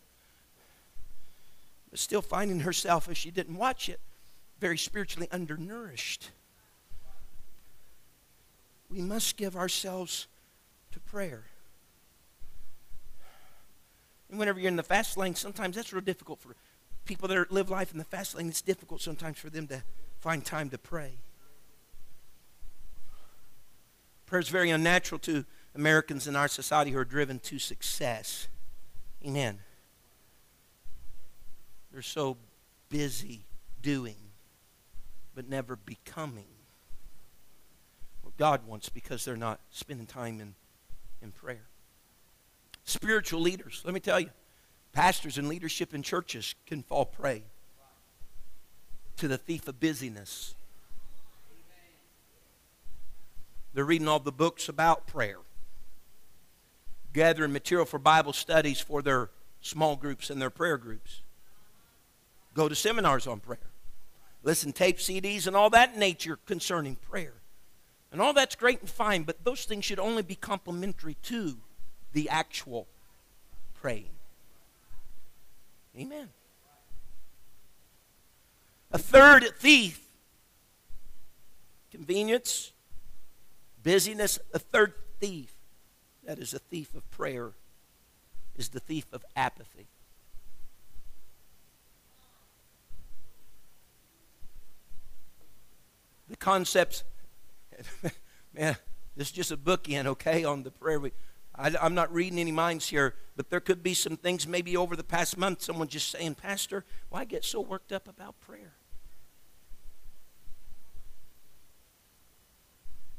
[1.89, 3.99] But still finding herself, as she didn't watch it,
[4.59, 6.31] very spiritually undernourished.
[8.91, 10.27] We must give ourselves
[10.91, 11.43] to prayer.
[14.29, 16.55] And whenever you're in the fast lane, sometimes that's real difficult for
[17.05, 18.49] people that live life in the fast lane.
[18.49, 19.81] It's difficult sometimes for them to
[20.19, 21.13] find time to pray.
[24.29, 28.47] Prayer is very unnatural to Americans in our society who are driven to success.
[29.25, 29.57] Amen.
[31.91, 32.37] They're so
[32.89, 33.41] busy
[33.81, 34.17] doing,
[35.33, 36.45] but never becoming
[38.21, 40.53] what God wants because they're not spending time in,
[41.23, 41.65] in prayer.
[42.83, 44.29] Spiritual leaders, let me tell you,
[44.93, 47.41] pastors and leadership in churches can fall prey
[49.17, 50.53] to the thief of busyness.
[53.73, 55.37] They're reading all the books about prayer,
[57.13, 59.29] gathering material for Bible studies for their
[59.61, 61.21] small groups and their prayer groups.
[62.53, 63.59] Go to seminars on prayer.
[64.43, 67.33] Listen tape CDs and all that nature concerning prayer.
[68.11, 71.57] And all that's great and fine, but those things should only be complementary to
[72.13, 72.87] the actual
[73.75, 74.09] praying.
[75.97, 76.29] Amen.
[78.91, 80.01] A third thief
[81.91, 82.71] convenience,
[83.89, 84.37] busyness.
[84.51, 85.55] the third thief,
[86.23, 87.53] that is a thief of prayer,
[88.55, 89.87] is the thief of apathy.
[96.29, 97.03] The concepts,
[98.53, 98.75] man,
[99.17, 100.99] this is just a bookend, okay, on the prayer.
[100.99, 101.11] We,
[101.55, 104.95] I, am not reading any minds here, but there could be some things maybe over
[104.95, 108.73] the past month, someone just saying, Pastor, why get so worked up about prayer?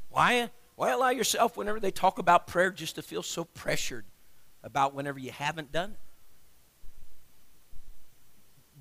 [0.09, 0.49] Why,
[0.81, 4.03] why allow yourself, whenever they talk about prayer, just to feel so pressured
[4.63, 5.99] about whenever you haven't done it?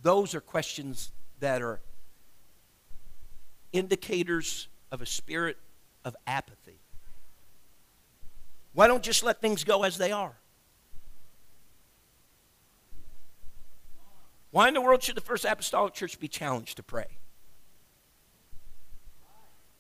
[0.00, 1.82] Those are questions that are
[3.70, 5.58] indicators of a spirit
[6.02, 6.78] of apathy.
[8.72, 10.38] Why don't just let things go as they are?
[14.52, 17.19] Why in the world should the First Apostolic Church be challenged to pray?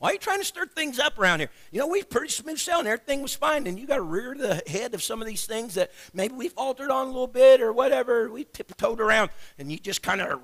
[0.00, 1.50] Why are you trying to stir things up around here?
[1.70, 2.86] You know, we've pretty smooth sailing.
[2.86, 3.66] Everything was fine.
[3.66, 6.48] And you got to rear the head of some of these things that maybe we
[6.48, 8.30] faltered on a little bit or whatever.
[8.30, 10.40] We tiptoed around and you just kind of,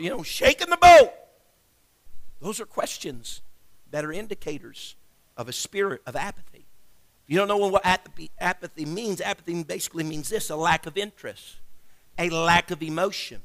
[0.00, 1.10] you know, shaking the boat.
[2.40, 3.42] Those are questions
[3.90, 4.94] that are indicators
[5.36, 6.64] of a spirit of apathy.
[7.24, 11.56] If you don't know what apathy means, apathy basically means this a lack of interest,
[12.18, 13.42] a lack of emotion.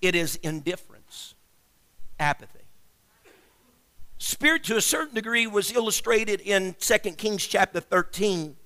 [0.00, 1.34] It is indifference,
[2.20, 2.65] apathy.
[4.18, 8.56] Spirit, to a certain degree, was illustrated in 2 Kings chapter 13.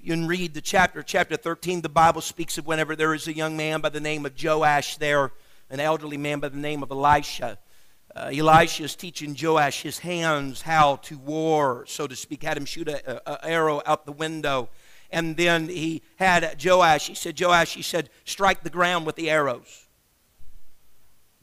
[0.00, 1.80] You can read the chapter, chapter 13.
[1.80, 4.96] The Bible speaks of whenever there is a young man by the name of Joash
[4.96, 5.30] there,
[5.70, 7.58] an elderly man by the name of Elisha.
[8.16, 12.64] Uh, Elisha is teaching Joash his hands how to war, so to speak, had him
[12.64, 14.70] shoot an arrow out the window.
[15.10, 19.30] And then he had Joash, he said, Joash, he said, strike the ground with the
[19.30, 19.86] arrows.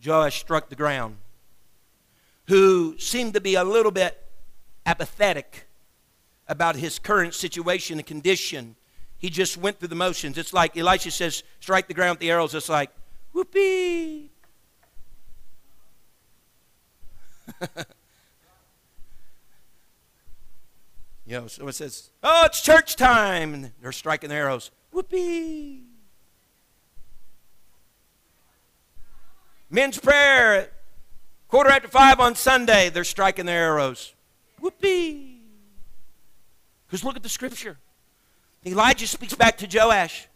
[0.05, 1.17] Joash struck the ground
[2.47, 4.21] who seemed to be a little bit
[4.85, 5.67] apathetic
[6.47, 8.75] about his current situation and condition.
[9.17, 10.37] He just went through the motions.
[10.37, 12.53] It's like Elisha says, strike the ground with the arrows.
[12.53, 12.91] It's like,
[13.33, 14.29] whoopee.
[21.25, 23.55] you know, someone says, oh, it's church time.
[23.55, 24.69] And they're striking the arrows.
[24.91, 25.83] Whoopee.
[29.71, 30.69] Men's prayer
[31.55, 34.13] Quarter after five on Sunday, they're striking their arrows.
[34.59, 35.39] Whoopee.
[36.85, 37.77] Because look at the scripture.
[38.65, 40.27] Elijah speaks back to Joash.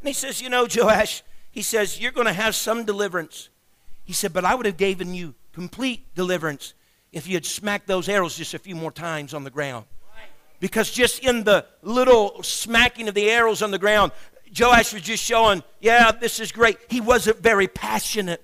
[0.00, 3.50] And he says, You know, Joash, he says, You're going to have some deliverance.
[4.06, 6.72] He said, But I would have given you complete deliverance
[7.12, 9.84] if you had smacked those arrows just a few more times on the ground.
[10.60, 14.12] Because just in the little smacking of the arrows on the ground,
[14.58, 16.78] Joash was just showing, Yeah, this is great.
[16.88, 18.42] He wasn't very passionate.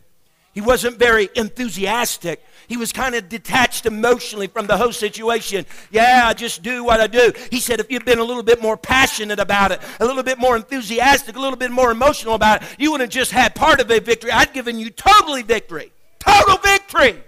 [0.55, 2.43] He wasn't very enthusiastic.
[2.69, 5.67] He was kind of detached emotionally from the whole situation.
[5.90, 7.33] Yeah, I just do what I do.
[7.51, 10.38] He said, if you'd been a little bit more passionate about it, a little bit
[10.38, 13.81] more enthusiastic, a little bit more emotional about it, you would have just had part
[13.81, 14.31] of a victory.
[14.31, 15.93] I'd given you totally victory.
[16.21, 17.23] Total victory.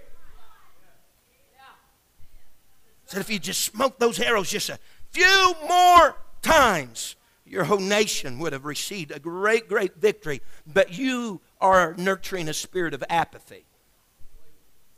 [3.07, 4.79] Said, if you just smoked those arrows just a
[5.11, 10.41] few more times, your whole nation would have received a great, great victory.
[10.65, 13.65] But you are nurturing a spirit of apathy.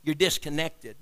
[0.02, 0.96] You're disconnected.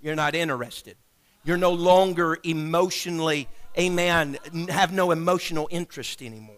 [0.00, 0.96] You're not interested.
[1.44, 3.48] You're no longer emotionally,
[3.78, 4.38] amen,
[4.70, 6.56] have no emotional interest anymore.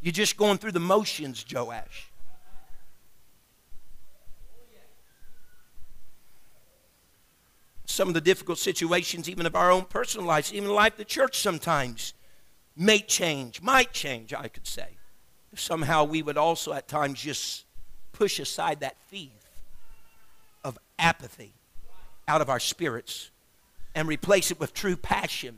[0.00, 2.10] You're just going through the motions, Joash.
[7.86, 11.38] Some of the difficult situations, even of our own personal lives, even life the church
[11.38, 12.12] sometimes,
[12.76, 14.88] may change, might change, I could say
[15.56, 17.64] somehow we would also at times just
[18.12, 19.30] push aside that thief
[20.62, 21.52] of apathy
[22.26, 23.30] out of our spirits
[23.94, 25.56] and replace it with true passion,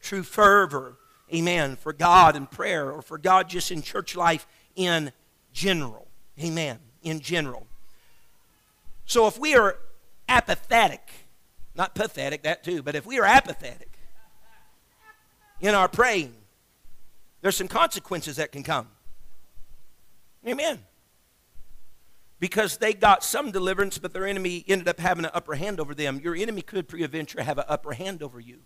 [0.00, 0.96] true fervor,
[1.32, 5.12] amen, for God in prayer or for God just in church life in
[5.52, 6.06] general.
[6.42, 7.66] Amen, in general.
[9.06, 9.78] So if we are
[10.28, 11.08] apathetic,
[11.74, 13.90] not pathetic, that too, but if we are apathetic,
[15.60, 16.34] in our praying,
[17.40, 18.88] there's some consequences that can come.
[20.46, 20.78] Amen.
[22.38, 25.94] Because they got some deliverance, but their enemy ended up having an upper hand over
[25.94, 26.20] them.
[26.22, 28.60] Your enemy could pre-eventually have an upper hand over you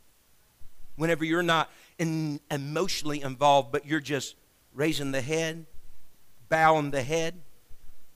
[0.97, 4.35] whenever you're not in, emotionally involved, but you're just
[4.75, 5.65] raising the head,
[6.49, 7.35] bowing the head,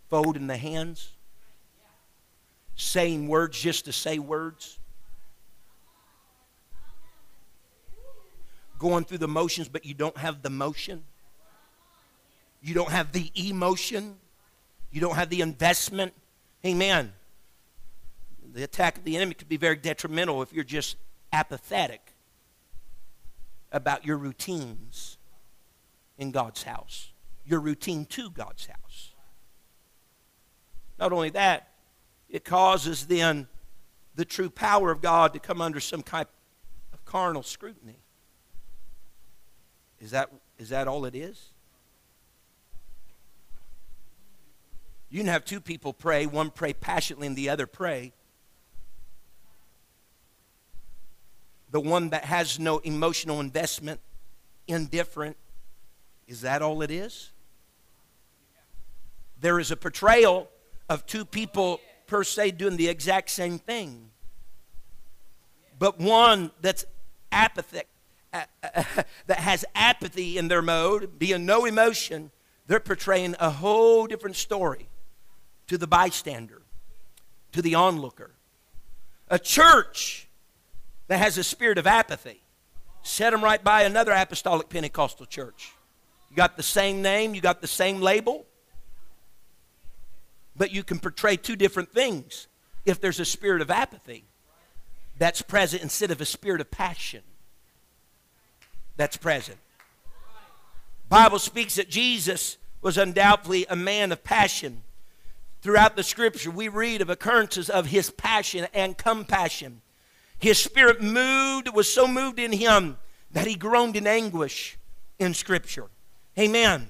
[0.09, 1.13] folding the hands,
[2.75, 4.79] saying words just to say words,
[8.79, 11.05] going through the motions, but you don't have the motion.
[12.63, 14.17] You don't have the emotion.
[14.91, 16.15] You don't have the investment.
[16.65, 17.13] Amen.
[18.55, 20.97] The attack of the enemy could be very detrimental if you're just
[21.33, 22.13] apathetic
[23.73, 25.17] about your routines
[26.19, 27.11] in God's house,
[27.45, 29.13] your routine to God's house.
[30.99, 31.69] Not only that,
[32.29, 33.49] it causes then
[34.15, 36.27] the true power of God to come under some kind
[36.93, 37.97] of carnal scrutiny.
[40.01, 41.52] Is that, is that all it is?
[45.13, 48.15] You can have two people pray, one pray passionately and the other pray.
[51.71, 54.01] The one that has no emotional investment,
[54.67, 55.37] indifferent,
[56.27, 57.31] is that all it is?
[59.39, 60.49] There is a portrayal
[60.89, 64.09] of two people per se doing the exact same thing.
[65.79, 66.87] But one that's
[67.31, 67.89] apathetic,
[68.33, 72.31] that has apathy in their mode, being no emotion,
[72.67, 74.89] they're portraying a whole different story
[75.73, 76.61] to the bystander,
[77.51, 78.33] to the onlooker.
[79.29, 80.29] A church
[81.07, 82.43] that has a spirit of apathy,
[83.03, 85.73] set them right by another apostolic Pentecostal church.
[86.29, 88.45] You got the same name, you got the same label,
[90.55, 92.49] but you can portray two different things
[92.85, 94.27] if there's a spirit of apathy
[95.17, 97.23] that's present instead of a spirit of passion
[98.99, 99.57] that's present.
[101.09, 104.83] Bible speaks that Jesus was undoubtedly a man of passion.
[105.63, 109.81] Throughout the scripture, we read of occurrences of his passion and compassion.
[110.39, 112.99] His spirit moved, was so moved in him
[113.31, 114.77] that he groaned in anguish
[115.21, 115.87] in scripture.
[116.37, 116.89] Amen.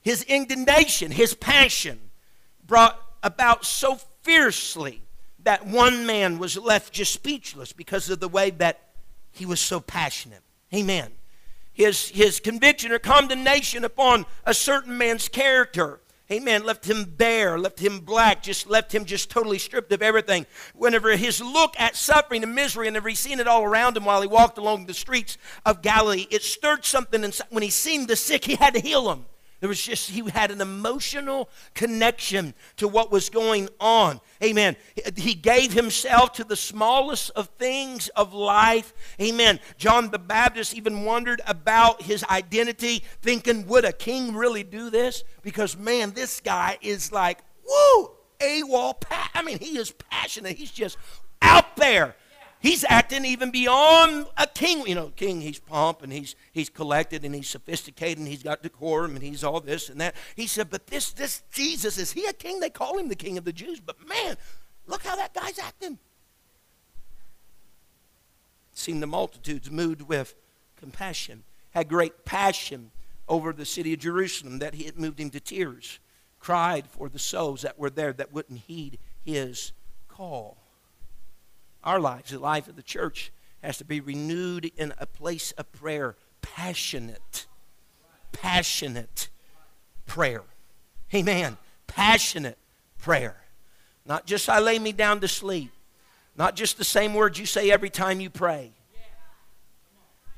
[0.00, 2.00] His indignation, his passion
[2.66, 5.02] brought about so fiercely
[5.42, 8.80] that one man was left just speechless because of the way that
[9.30, 10.40] he was so passionate.
[10.74, 11.12] Amen.
[11.74, 16.00] His, his conviction or condemnation upon a certain man's character
[16.34, 16.66] Amen.
[16.66, 20.46] Left him bare, left him black, just left him just totally stripped of everything.
[20.74, 24.20] Whenever his look at suffering and misery, and he seen it all around him while
[24.20, 27.46] he walked along the streets of Galilee, it stirred something inside.
[27.50, 29.26] When he seen the sick, he had to heal them.
[29.64, 34.20] There was just, he had an emotional connection to what was going on.
[34.42, 34.76] Amen.
[35.16, 38.92] He gave himself to the smallest of things of life.
[39.18, 39.58] Amen.
[39.78, 45.24] John the Baptist even wondered about his identity, thinking, would a king really do this?
[45.40, 48.10] Because, man, this guy is like, woo,
[48.40, 49.02] AWOL.
[49.32, 50.58] I mean, he is passionate.
[50.58, 50.98] He's just
[51.40, 52.16] out there
[52.64, 54.86] He's acting even beyond a king.
[54.86, 58.62] You know, king, he's pomp and he's, he's collected and he's sophisticated and he's got
[58.62, 60.14] decorum and he's all this and that.
[60.34, 62.60] He said, but this, this Jesus, is he a king?
[62.60, 63.80] They call him the king of the Jews.
[63.80, 64.38] But man,
[64.86, 65.98] look how that guy's acting.
[68.72, 70.34] Seen the multitudes moved with
[70.76, 71.42] compassion,
[71.72, 72.92] had great passion
[73.28, 75.98] over the city of Jerusalem that he had moved him to tears,
[76.40, 79.72] cried for the souls that were there that wouldn't heed his
[80.08, 80.63] call
[81.84, 83.30] our lives, the life of the church,
[83.62, 86.16] has to be renewed in a place of prayer.
[86.42, 87.46] Passionate,
[88.32, 89.28] passionate
[90.06, 90.42] prayer.
[91.14, 91.56] Amen.
[91.86, 92.58] Passionate
[92.98, 93.36] prayer.
[94.04, 95.70] Not just I lay me down to sleep.
[96.36, 98.72] Not just the same words you say every time you pray.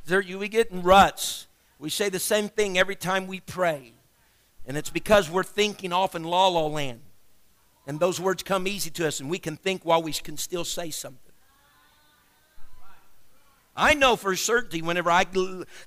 [0.04, 1.46] There, you, we get in ruts.
[1.78, 3.92] We say the same thing every time we pray.
[4.66, 7.00] And it's because we're thinking off in la la land.
[7.86, 10.64] And those words come easy to us, and we can think while we can still
[10.64, 11.25] say something.
[13.76, 15.26] I know for certainty whenever I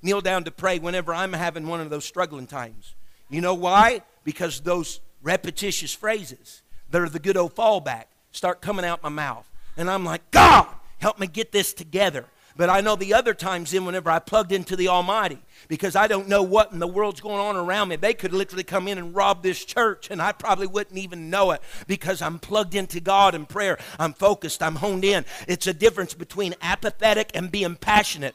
[0.02, 2.94] kneel down to pray, whenever I'm having one of those struggling times.
[3.28, 4.02] You know why?
[4.24, 9.50] Because those repetitious phrases that are the good old fallback start coming out my mouth.
[9.76, 10.66] And I'm like, God,
[10.98, 12.26] help me get this together.
[12.60, 15.38] But I know the other times then, whenever I plugged into the Almighty,
[15.68, 18.64] because I don't know what in the world's going on around me, they could literally
[18.64, 22.38] come in and rob this church, and I probably wouldn't even know it because I'm
[22.38, 23.78] plugged into God in prayer.
[23.98, 25.24] I'm focused, I'm honed in.
[25.48, 28.34] It's a difference between apathetic and being passionate.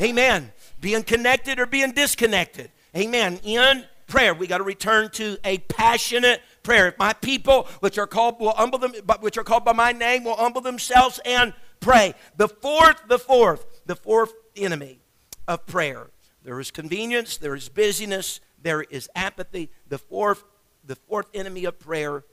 [0.00, 0.52] Amen.
[0.80, 2.70] Being connected or being disconnected.
[2.96, 3.40] Amen.
[3.42, 6.86] In prayer, we got to return to a passionate prayer.
[6.86, 9.90] If my people, which are called will humble them, but which are called by my
[9.90, 12.14] name, will humble themselves and pray.
[12.36, 15.00] The fourth, the fourth, the fourth enemy
[15.48, 16.08] of prayer.
[16.42, 19.70] There is convenience, there is busyness, there is apathy.
[19.88, 20.44] The fourth,
[20.84, 22.24] the fourth enemy of prayer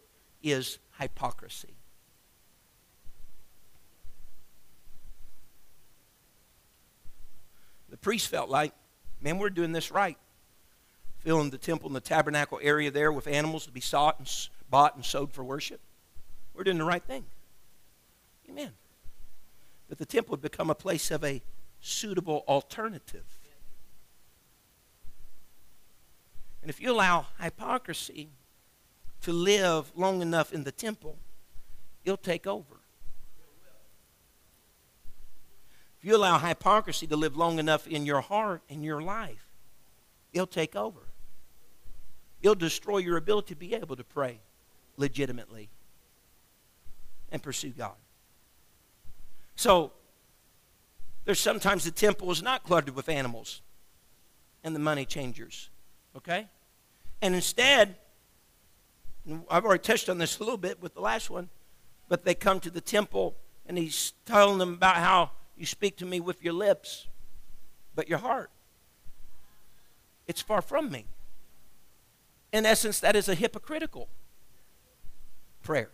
[0.41, 1.75] is hypocrisy.
[7.89, 8.73] The priest felt like,
[9.21, 10.17] man, we're doing this right.
[11.19, 14.29] Filling the temple and the tabernacle area there with animals to be sought and
[14.69, 15.79] bought and sold for worship.
[16.53, 17.25] We're doing the right thing.
[18.49, 18.71] Amen.
[19.89, 21.41] But the temple would become a place of a
[21.79, 23.25] suitable alternative.
[26.61, 28.29] And if you allow hypocrisy
[29.21, 31.17] to live long enough in the temple,
[32.05, 32.75] it'll take over.
[35.99, 39.45] If you allow hypocrisy to live long enough in your heart and your life,
[40.31, 40.99] it'll take over.
[42.41, 44.39] It'll destroy your ability to be able to pray
[44.97, 45.69] legitimately
[47.31, 47.95] and pursue God.
[49.55, 49.91] So,
[51.25, 53.61] there's sometimes the temple is not cluttered with animals
[54.63, 55.69] and the money changers.
[56.15, 56.47] Okay?
[57.21, 57.95] And instead,
[59.49, 61.49] I've already touched on this a little bit with the last one,
[62.09, 63.35] but they come to the temple
[63.65, 67.07] and he's telling them about how you speak to me with your lips,
[67.95, 68.49] but your heart,
[70.27, 71.05] it's far from me.
[72.51, 74.09] In essence, that is a hypocritical
[75.63, 75.89] prayer.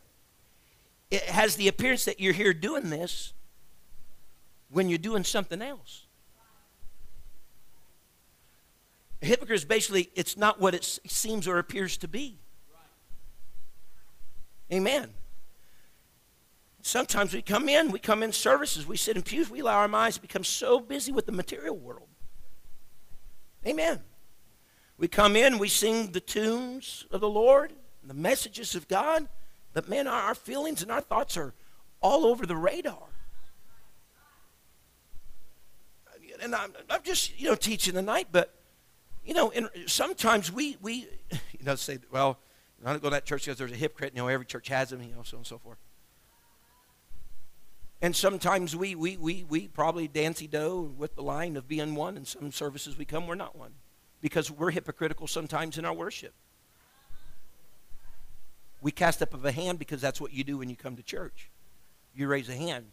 [1.11, 3.33] It has the appearance that you're here doing this
[4.69, 6.05] when you're doing something else.
[9.21, 12.39] A hypocrite is basically, it's not what it seems or appears to be.
[14.71, 15.09] Amen.
[16.81, 19.87] Sometimes we come in, we come in services, we sit in pews, we allow our
[19.87, 22.07] minds to become so busy with the material world.
[23.67, 23.99] Amen.
[24.97, 29.27] We come in, we sing the tunes of the Lord, the messages of God,
[29.73, 31.53] but man, our feelings and our thoughts are
[32.01, 33.09] all over the radar.
[36.41, 38.53] And I'm, I'm just, you know, teaching tonight, but,
[39.25, 42.39] you know, and sometimes we, we, you know, say, well,
[42.85, 44.13] I don't go to that church because there's a hypocrite.
[44.15, 45.77] You know, every church has them, you know, so on and so forth.
[48.01, 52.15] And sometimes we, we, we, we probably dancy do with the line of being one,
[52.15, 53.73] and some services we come, we're not one.
[54.21, 56.33] Because we're hypocritical sometimes in our worship.
[58.81, 61.03] We cast up of a hand because that's what you do when you come to
[61.03, 61.49] church.
[62.15, 62.85] You raise a hand.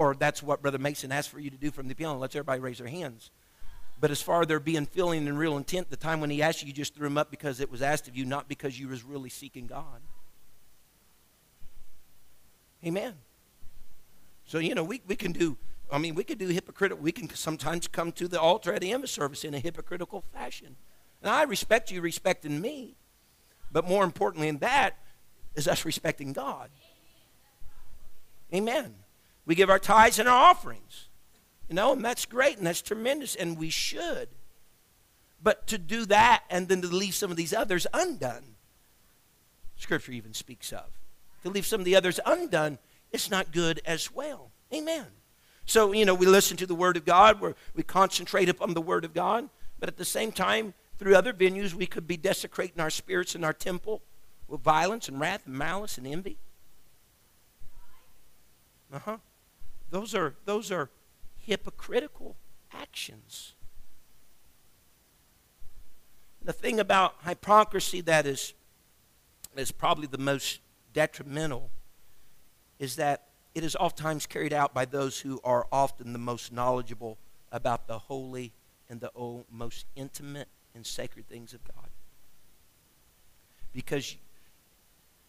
[0.00, 2.18] Or that's what Brother Mason asked for you to do from the piano.
[2.18, 3.30] Let's everybody raise their hands.
[4.00, 6.62] But as far as there being feeling and real intent, the time when he asked
[6.62, 8.88] you, you just threw him up because it was asked of you, not because you
[8.88, 10.00] was really seeking God.
[12.82, 13.12] Amen.
[14.46, 15.58] So, you know, we, we can do,
[15.92, 18.92] I mean, we can do hypocritical, we can sometimes come to the altar at the
[18.92, 20.76] end of service in a hypocritical fashion.
[21.20, 22.96] And I respect you respecting me.
[23.70, 24.96] But more importantly than that
[25.56, 26.70] is us respecting God.
[28.54, 28.94] Amen.
[29.50, 31.08] We give our tithes and our offerings.
[31.68, 34.28] You know, and that's great and that's tremendous, and we should.
[35.42, 38.54] But to do that and then to leave some of these others undone,
[39.74, 40.84] Scripture even speaks of.
[41.42, 42.78] To leave some of the others undone
[43.10, 44.52] it's not good as well.
[44.72, 45.06] Amen.
[45.64, 48.80] So, you know, we listen to the Word of God, where we concentrate upon the
[48.80, 49.48] Word of God,
[49.80, 53.44] but at the same time, through other venues, we could be desecrating our spirits and
[53.44, 54.00] our temple
[54.46, 56.38] with violence and wrath and malice and envy.
[58.92, 59.16] Uh huh.
[59.90, 60.90] Those are those are
[61.36, 62.36] hypocritical
[62.72, 63.54] actions.
[66.42, 68.54] The thing about hypocrisy that is,
[69.56, 70.60] is probably the most
[70.92, 71.70] detrimental
[72.78, 77.18] is that it is oftentimes carried out by those who are often the most knowledgeable
[77.52, 78.52] about the holy
[78.88, 79.10] and the
[79.50, 81.88] most intimate and sacred things of God.
[83.72, 84.16] Because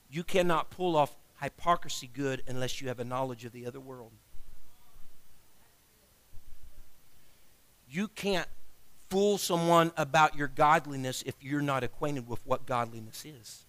[0.10, 4.12] you cannot pull off hypocrisy good unless you have a knowledge of the other world.
[7.92, 8.48] You can't
[9.10, 13.66] fool someone about your godliness if you're not acquainted with what godliness is.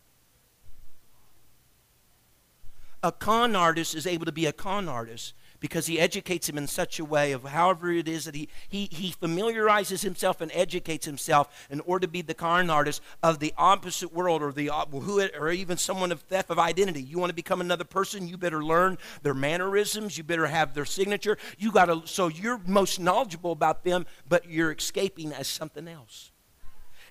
[3.03, 6.67] A con artist is able to be a con artist because he educates him in
[6.67, 11.07] such a way of however it is that he, he, he familiarizes himself and educates
[11.07, 14.85] himself in order to be the con artist of the opposite world or the uh,
[14.87, 17.01] who or even someone of theft of identity.
[17.01, 20.85] You want to become another person, you better learn their mannerisms, you better have their
[20.85, 21.39] signature.
[21.57, 26.33] You got to so you're most knowledgeable about them, but you're escaping as something else.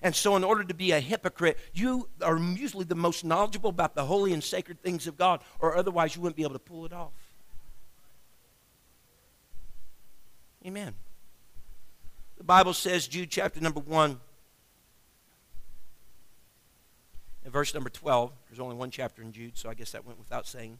[0.02, 3.94] And so, in order to be a hypocrite, you are usually the most knowledgeable about
[3.94, 6.84] the holy and sacred things of God, or otherwise, you wouldn't be able to pull
[6.84, 7.12] it off.
[10.64, 10.94] Amen.
[12.38, 14.20] The Bible says, Jude chapter number 1,
[17.44, 18.32] and verse number 12.
[18.48, 20.78] There's only one chapter in Jude, so I guess that went without saying.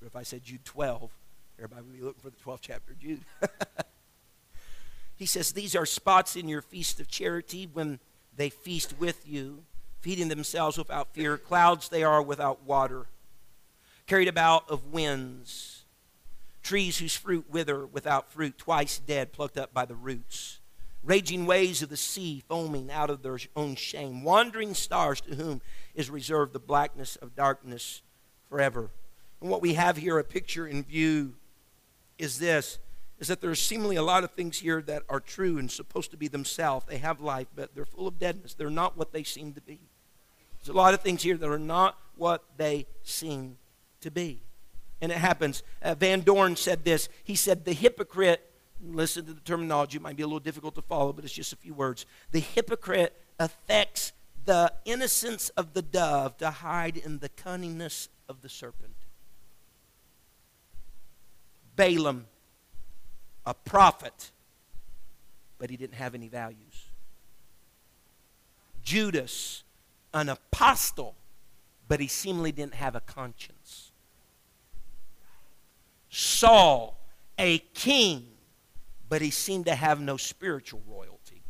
[0.00, 1.10] But if I said Jude 12,
[1.58, 3.20] everybody would be looking for the 12th chapter of Jude.
[5.22, 8.00] He says, These are spots in your feast of charity when
[8.36, 9.62] they feast with you,
[10.00, 11.38] feeding themselves without fear.
[11.38, 13.06] Clouds they are without water,
[14.08, 15.81] carried about of winds.
[16.62, 20.60] Trees whose fruit wither without fruit, twice dead, plucked up by the roots.
[21.02, 24.22] Raging waves of the sea, foaming out of their own shame.
[24.22, 25.60] Wandering stars to whom
[25.94, 28.02] is reserved the blackness of darkness
[28.48, 28.90] forever.
[29.40, 31.34] And what we have here, a picture in view,
[32.18, 32.78] is this
[33.22, 36.10] is that there are seemingly a lot of things here that are true and supposed
[36.10, 36.84] to be themselves.
[36.88, 38.54] They have life, but they're full of deadness.
[38.54, 39.78] They're not what they seem to be.
[40.58, 43.58] There's a lot of things here that are not what they seem
[44.00, 44.40] to be.
[45.02, 45.62] And it happens.
[45.82, 47.10] Uh, Van Dorn said this.
[47.22, 48.50] He said, The hypocrite,
[48.82, 51.52] listen to the terminology, it might be a little difficult to follow, but it's just
[51.52, 52.06] a few words.
[52.30, 54.14] The hypocrite affects
[54.46, 58.94] the innocence of the dove to hide in the cunningness of the serpent.
[61.76, 62.26] Balaam
[63.44, 64.30] a prophet,
[65.58, 66.86] but he didn't have any values.
[68.82, 69.64] Judas,
[70.12, 71.14] an apostle,
[71.88, 73.91] but he seemingly didn't have a conscience.
[76.14, 77.00] Saul,
[77.38, 78.26] a king,
[79.08, 81.42] but he seemed to have no spiritual royalty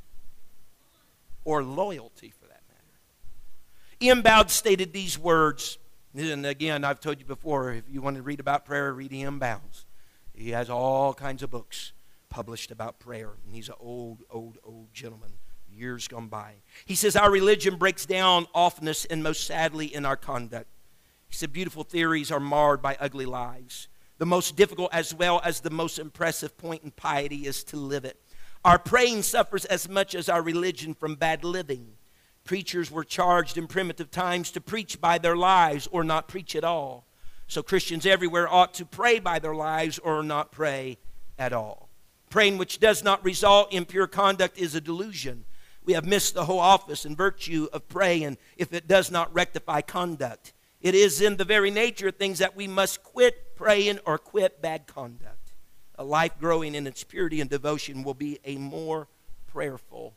[1.44, 2.62] or loyalty for that
[4.00, 4.22] matter.
[4.22, 5.78] Bounds stated these words,
[6.16, 9.40] and again, I've told you before, if you want to read about prayer, read E.M.
[9.40, 9.84] Bounds.
[10.32, 11.92] He has all kinds of books
[12.30, 13.30] published about prayer.
[13.44, 15.32] And he's an old, old, old gentleman,
[15.68, 16.54] years gone by.
[16.86, 20.68] He says, Our religion breaks down oftenest and most sadly in our conduct.
[21.28, 23.88] He said, Beautiful theories are marred by ugly lives.
[24.22, 28.04] The most difficult, as well as the most impressive point in piety, is to live
[28.04, 28.22] it.
[28.64, 31.94] Our praying suffers as much as our religion from bad living.
[32.44, 36.62] Preachers were charged in primitive times to preach by their lives or not preach at
[36.62, 37.04] all.
[37.48, 40.98] So Christians everywhere ought to pray by their lives or not pray
[41.36, 41.88] at all.
[42.30, 45.46] Praying which does not result in pure conduct is a delusion.
[45.84, 49.80] We have missed the whole office and virtue of praying if it does not rectify
[49.80, 50.52] conduct.
[50.80, 54.60] It is in the very nature of things that we must quit praying or quit
[54.60, 55.52] bad conduct.
[55.94, 59.06] A life growing in its purity and devotion will be a more
[59.46, 60.14] prayerful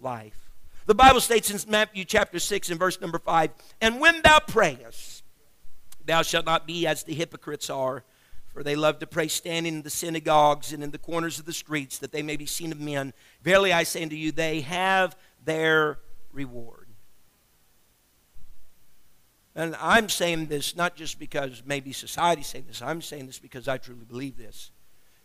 [0.00, 0.50] life.
[0.86, 3.50] The Bible states in Matthew chapter 6 and verse number 5
[3.82, 5.22] And when thou prayest,
[6.04, 8.04] Thou shalt not be as the hypocrites are,
[8.52, 11.52] for they love to pray standing in the synagogues and in the corners of the
[11.52, 13.12] streets, that they may be seen of men.
[13.42, 15.98] Verily I say unto you, they have their
[16.32, 16.81] reward.
[19.54, 23.68] And I'm saying this not just because maybe society's saying this, I'm saying this because
[23.68, 24.70] I truly believe this.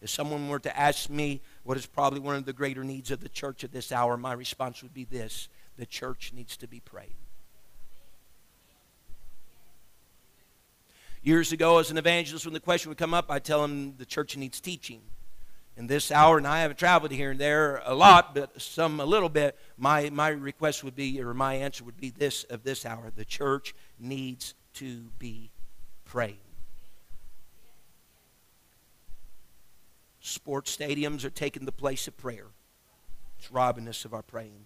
[0.01, 3.19] If someone were to ask me what is probably one of the greater needs of
[3.19, 5.47] the church at this hour, my response would be this
[5.77, 7.15] the church needs to be prayed.
[11.21, 14.05] Years ago, as an evangelist, when the question would come up, I'd tell them the
[14.05, 15.01] church needs teaching.
[15.75, 19.05] In this hour, and I haven't traveled here and there a lot, but some a
[19.05, 22.83] little bit, my, my request would be, or my answer would be this of this
[22.83, 25.51] hour the church needs to be
[26.05, 26.37] prayed.
[30.19, 32.47] Sports stadiums are taking the place of prayer.
[33.39, 34.65] It's robbing us of our praying.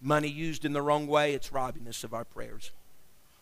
[0.00, 2.70] Money used in the wrong way, it's robbing us of our prayers.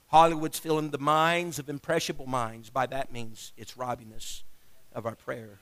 [0.09, 2.71] Hollywood's filling the minds of impressionable minds.
[2.71, 4.45] By that means, it's robbing us
[4.95, 5.59] of our prayer.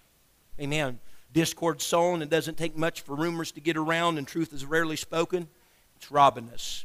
[0.61, 0.99] Amen.
[1.33, 4.97] Discord sown, it doesn't take much for rumors to get around, and truth is rarely
[4.97, 5.49] spoken.
[5.97, 6.85] It's robbing us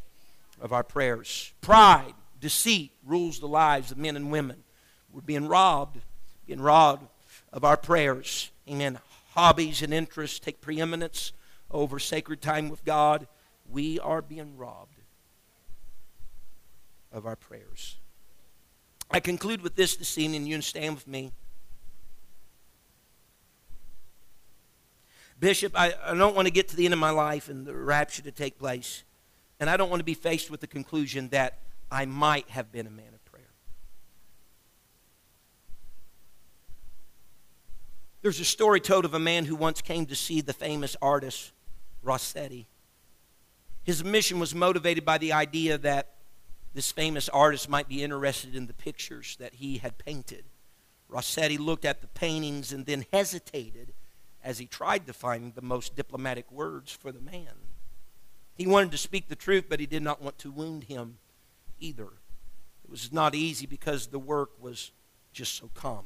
[0.61, 1.51] of our prayers.
[1.59, 4.63] Pride, deceit rules the lives of men and women.
[5.11, 5.99] We're being robbed,
[6.45, 7.07] being robbed
[7.51, 8.51] of our prayers.
[8.69, 8.99] Amen.
[9.31, 11.31] Hobbies and interests take preeminence
[11.71, 13.27] over sacred time with God.
[13.69, 14.97] We are being robbed
[17.11, 17.97] of our prayers.
[19.09, 20.45] I conclude with this this evening.
[20.45, 21.31] You stand with me.
[25.39, 27.75] Bishop, I, I don't want to get to the end of my life and the
[27.75, 29.03] rapture to take place.
[29.59, 31.59] And I don't want to be faced with the conclusion that
[31.91, 33.43] I might have been a man of prayer.
[38.21, 41.53] There's a story told of a man who once came to see the famous artist
[42.03, 42.67] Rossetti.
[43.83, 46.15] His mission was motivated by the idea that
[46.73, 50.43] this famous artist might be interested in the pictures that he had painted.
[51.07, 53.93] Rossetti looked at the paintings and then hesitated
[54.43, 57.53] as he tried to find the most diplomatic words for the man.
[58.55, 61.17] He wanted to speak the truth, but he did not want to wound him
[61.79, 62.07] either.
[62.83, 64.91] It was not easy because the work was
[65.33, 66.05] just so common.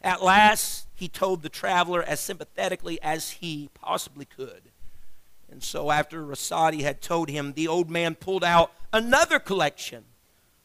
[0.00, 4.70] At last, he told the traveler as sympathetically as he possibly could
[5.50, 10.04] and so, after Rossetti had told him, the old man pulled out another collection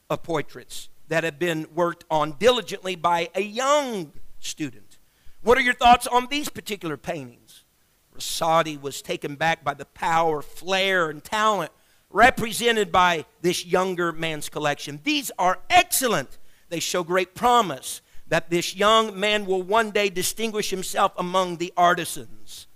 [0.10, 4.98] of portraits that had been worked on diligently by a young student.
[5.42, 7.64] What are your thoughts on these particular paintings?
[8.12, 11.72] Rossetti was taken back by the power, flair, and talent
[12.14, 15.02] represented by this younger man's collection.
[15.04, 16.38] These are excellent.
[16.70, 21.74] They show great promise that this young man will one day distinguish himself among the
[21.76, 22.68] artisans.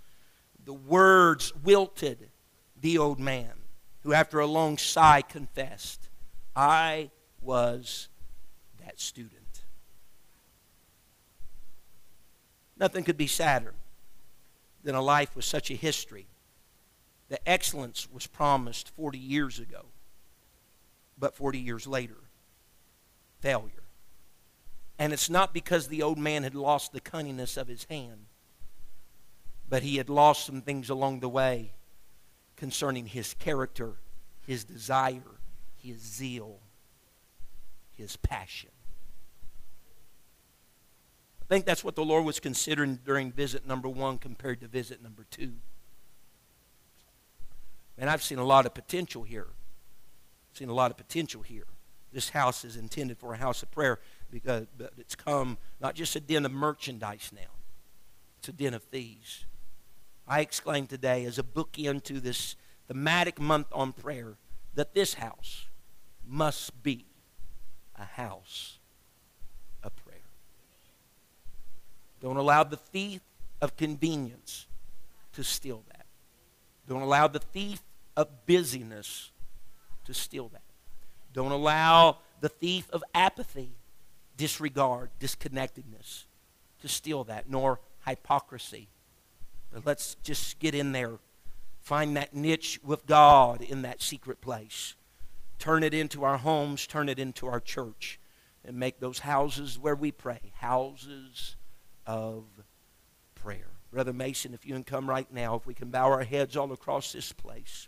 [0.64, 2.28] The words wilted
[2.78, 3.52] the old man,
[4.02, 6.08] who after a long sigh confessed,
[6.54, 7.10] I
[7.40, 8.08] was
[8.84, 9.62] that student.
[12.76, 13.74] Nothing could be sadder
[14.82, 16.26] than a life with such a history.
[17.28, 19.86] The excellence was promised 40 years ago,
[21.18, 22.16] but 40 years later,
[23.40, 23.84] failure.
[24.98, 28.26] And it's not because the old man had lost the cunningness of his hand,
[29.68, 31.72] but he had lost some things along the way
[32.56, 33.94] concerning his character,
[34.46, 35.38] his desire,
[35.76, 36.58] his zeal,
[37.96, 38.70] his passion.
[41.42, 45.02] I think that's what the Lord was considering during visit number one compared to visit
[45.02, 45.54] number two.
[47.98, 49.48] And I've seen a lot of potential here.
[49.50, 51.66] I've seen a lot of potential here.
[52.12, 53.98] This house is intended for a house of prayer
[54.30, 57.50] because it's come not just a den of merchandise now,
[58.38, 59.44] it's a den of thieves.
[60.26, 64.36] I exclaim today as a bookend to this thematic month on prayer
[64.74, 65.66] that this house
[66.26, 67.06] must be
[67.96, 68.78] a house
[69.82, 70.18] of prayer.
[72.20, 73.22] Don't allow the thief
[73.60, 74.66] of convenience
[75.32, 76.06] to steal that.
[76.88, 77.82] Don't allow the thief
[78.18, 79.30] of busyness
[80.04, 80.62] to steal that.
[81.32, 83.70] Don't allow the thief of apathy,
[84.36, 86.24] disregard, disconnectedness
[86.80, 88.88] to steal that, nor hypocrisy.
[89.72, 91.20] But let's just get in there,
[91.80, 94.96] find that niche with God in that secret place.
[95.60, 98.18] Turn it into our homes, turn it into our church,
[98.64, 101.54] and make those houses where we pray houses
[102.04, 102.46] of
[103.36, 103.68] prayer.
[103.92, 106.72] Brother Mason, if you can come right now, if we can bow our heads all
[106.72, 107.87] across this place.